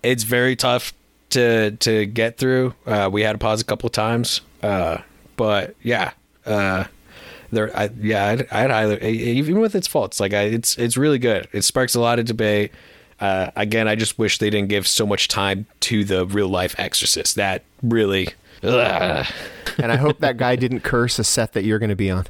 [0.02, 0.92] it's very tough
[1.30, 2.74] to to get through.
[2.86, 4.40] Uh, we had to pause a couple times.
[4.62, 4.98] Uh,
[5.36, 6.12] but yeah
[6.44, 6.84] uh,
[7.50, 11.18] there, I, yeah, I'd, I'd highly, even with its faults, like I, it's it's really
[11.18, 11.48] good.
[11.52, 12.72] It sparks a lot of debate.
[13.18, 16.74] Uh, again, I just wish they didn't give so much time to the real life
[16.78, 17.36] Exorcist.
[17.36, 18.28] That really,
[18.62, 19.26] ugh.
[19.78, 22.26] and I hope that guy didn't curse a set that you're going to be on.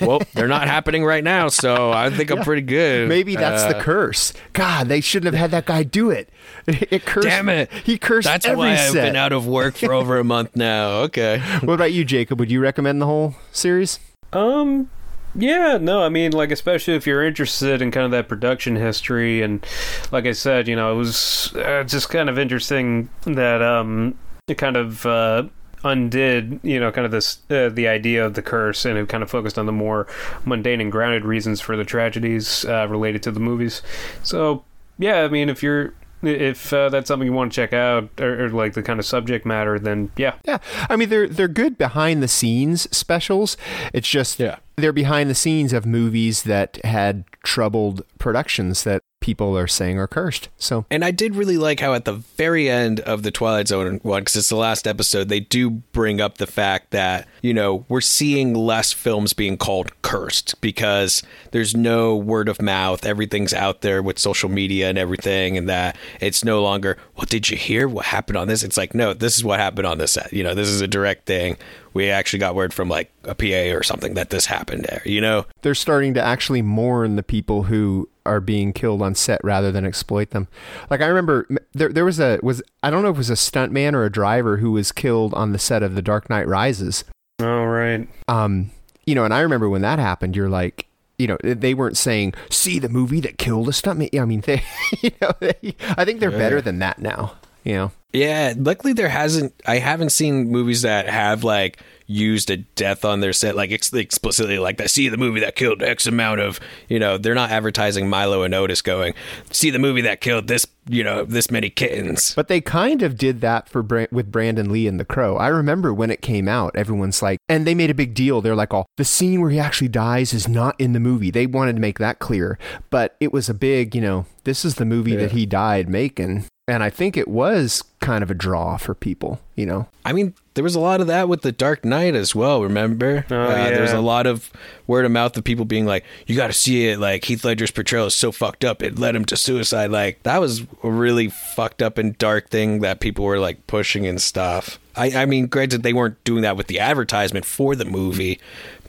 [0.00, 3.10] well, they're not happening right now, so I think I'm pretty good.
[3.10, 4.32] Maybe that's the Uh, curse.
[4.54, 6.30] God, they shouldn't have had that guy do it.
[6.66, 7.26] It cursed.
[7.28, 7.70] Damn it!
[7.84, 11.00] He cursed That's every why I've been out of work for over a month now.
[11.02, 11.40] Okay.
[11.62, 12.38] What about you, Jacob?
[12.40, 13.98] Would you recommend the whole series?
[14.32, 14.90] Um,
[15.34, 19.42] yeah, no, I mean, like, especially if you're interested in kind of that production history,
[19.42, 19.64] and
[20.10, 24.58] like I said, you know, it was uh, just kind of interesting that um, it
[24.58, 25.44] kind of uh,
[25.84, 29.22] undid, you know, kind of this uh, the idea of the curse, and it kind
[29.22, 30.06] of focused on the more
[30.44, 33.80] mundane and grounded reasons for the tragedies uh, related to the movies.
[34.22, 34.64] So,
[34.98, 38.44] yeah, I mean, if you're if uh, that's something you want to check out, or,
[38.46, 40.58] or like the kind of subject matter, then yeah, Yeah,
[40.88, 43.56] I mean they're they're good behind the scenes specials.
[43.92, 44.56] It's just Yeah.
[44.76, 50.06] they're behind the scenes of movies that had troubled productions that people are saying are
[50.06, 50.50] cursed.
[50.58, 54.00] So And I did really like how at the very end of the Twilight Zone
[54.02, 57.86] one, because it's the last episode, they do bring up the fact that, you know,
[57.88, 63.06] we're seeing less films being called cursed because there's no word of mouth.
[63.06, 67.48] Everything's out there with social media and everything, and that it's no longer, well, did
[67.48, 68.62] you hear what happened on this?
[68.62, 70.32] It's like, no, this is what happened on this set.
[70.32, 71.56] You know, this is a direct thing.
[71.94, 75.20] We actually got word from like a PA or something that this happened there, you
[75.20, 75.46] know?
[75.62, 79.84] they're starting to actually mourn the people who are being killed on set rather than
[79.84, 80.46] exploit them.
[80.90, 83.34] Like I remember there there was a was I don't know if it was a
[83.34, 87.04] stuntman or a driver who was killed on the set of The Dark Knight Rises.
[87.40, 88.70] all right, Um,
[89.06, 90.86] you know, and I remember when that happened, you're like,
[91.18, 94.62] you know, they weren't saying, "See the movie that killed a stuntman." I mean, they,
[95.00, 97.34] you know, they, I think they're better than that now.
[97.64, 99.54] You know, Yeah, luckily there hasn't.
[99.66, 103.92] I haven't seen movies that have like used a death on their set, like ex-
[103.92, 104.90] explicitly, like that.
[104.90, 108.54] See the movie that killed X amount of, you know, they're not advertising Milo and
[108.54, 109.14] Otis going,
[109.50, 112.34] see the movie that killed this, you know, this many kittens.
[112.34, 115.36] but they kind of did that for Bra- with Brandon Lee and The Crow.
[115.36, 118.40] I remember when it came out, everyone's like, and they made a big deal.
[118.40, 121.46] They're like, "Oh, the scene where he actually dies is not in the movie." They
[121.46, 122.58] wanted to make that clear,
[122.90, 126.44] but it was a big, you know, this is the movie that he died making,
[126.66, 129.40] and I think it was kind of a draw for people.
[129.54, 132.34] You know, I mean, there was a lot of that with the Dark Knight as
[132.34, 132.62] well.
[132.62, 133.24] Remember?
[133.30, 134.50] Oh, uh, There was a lot of
[134.86, 137.70] word of mouth of people being like, "You got to see it." Like Heath Ledger's
[137.70, 139.90] portrayal is so fucked up; it led him to suicide.
[139.90, 144.06] Like that was a really fucked up and dark thing that people were like pushing
[144.06, 144.78] and stuff.
[144.94, 148.38] I, I mean, granted, they weren't doing that with the advertisement for the movie,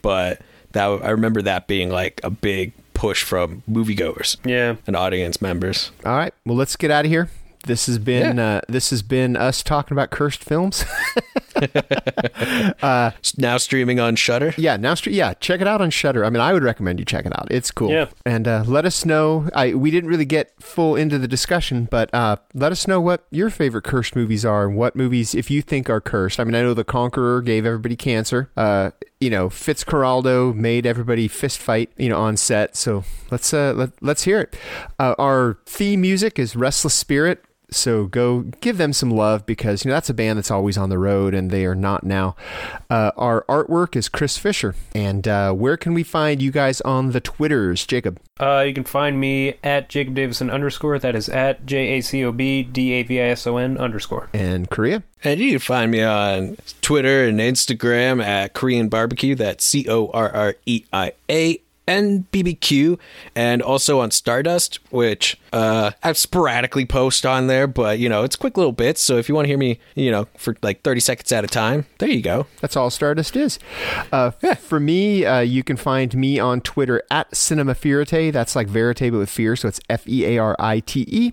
[0.02, 0.42] but
[0.72, 4.76] that I remember that being like a big push from moviegoers yeah.
[4.86, 5.90] and audience members.
[6.04, 6.32] All right.
[6.44, 7.28] Well, let's get out of here.
[7.66, 8.56] This has been Yeah.
[8.56, 10.84] uh, this has been us talking about cursed films.
[13.36, 14.54] Now streaming on Shudder.
[14.56, 16.24] yeah, now stre- yeah, check it out on Shudder.
[16.24, 17.48] I mean, I would recommend you check it out.
[17.50, 17.90] It's cool.
[17.90, 18.06] Yeah.
[18.26, 19.48] And uh, let us know.
[19.54, 23.26] I we didn't really get full into the discussion, but uh, let us know what
[23.30, 26.38] your favorite cursed movies are and what movies if you think are cursed.
[26.40, 28.50] I mean, I know The Conqueror gave everybody cancer.
[28.56, 28.90] Uh,
[29.20, 31.90] you know, Fitzcarraldo made everybody fist fight.
[31.96, 32.76] You know, on set.
[32.76, 34.56] So let's uh, let, let's hear it.
[34.98, 37.44] Uh, our theme music is Restless Spirit.
[37.74, 40.90] So go give them some love because you know that's a band that's always on
[40.90, 42.36] the road and they are not now.
[42.88, 47.12] Uh, our artwork is Chris Fisher, and uh, where can we find you guys on
[47.12, 48.20] the Twitters, Jacob?
[48.40, 50.98] Uh, you can find me at Jacob Davison underscore.
[50.98, 53.78] That is at J A C O B D A V I S O N
[53.78, 54.28] underscore.
[54.32, 55.02] And Correia.
[55.22, 59.34] And you can find me on Twitter and Instagram at Korean Barbecue.
[59.34, 62.98] That's C O R R E I A N B B Q.
[63.34, 68.36] And also on Stardust, which uh, I sporadically post on there, but you know, it's
[68.36, 69.00] quick little bits.
[69.00, 71.48] So if you want to hear me, you know, for like 30 seconds at a
[71.48, 72.46] time, there you go.
[72.60, 73.58] That's all Stardust is.
[74.12, 78.32] Uh, For me, uh, you can find me on Twitter at Cinema Fearite.
[78.32, 79.56] That's like verite, but with fear.
[79.56, 81.32] So it's F E A R I T E.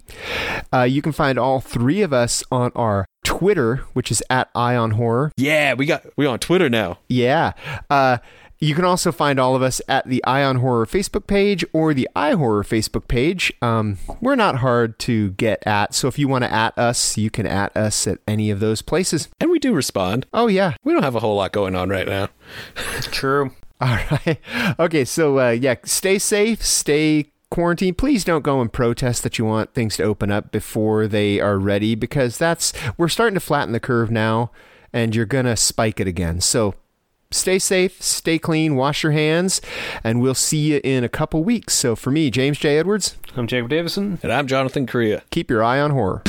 [0.74, 4.76] Uh, you can find all three of us on our Twitter, which is at Eye
[4.76, 5.32] on Horror.
[5.38, 7.00] Yeah, we got we on Twitter now.
[7.08, 7.54] Yeah.
[7.90, 8.18] Uh,
[8.62, 11.96] you can also find all of us at the Eye on Horror Facebook page or
[11.96, 13.52] the iHorror Facebook page.
[13.60, 17.32] Um, we're not hard to get at, so if you want to at us, you
[17.32, 19.30] can at us at any of those places.
[19.40, 20.28] And we do respond.
[20.32, 20.76] Oh, yeah.
[20.84, 22.30] We don't have a whole lot going on right now.
[23.02, 23.52] True.
[23.82, 24.40] All right.
[24.78, 27.98] Okay, so uh, yeah, stay safe, stay quarantined.
[27.98, 31.58] Please don't go and protest that you want things to open up before they are
[31.58, 34.52] ready because that's we're starting to flatten the curve now
[34.94, 36.42] and you're going to spike it again.
[36.42, 36.76] So
[37.32, 39.62] stay safe, stay clean, wash your hands,
[40.04, 41.74] and we'll see you in a couple weeks.
[41.74, 42.78] So for me, James J.
[42.78, 44.20] Edwards, I'm Jacob Davison.
[44.22, 45.24] And I'm Jonathan Correia.
[45.32, 46.22] keep your eye on horror.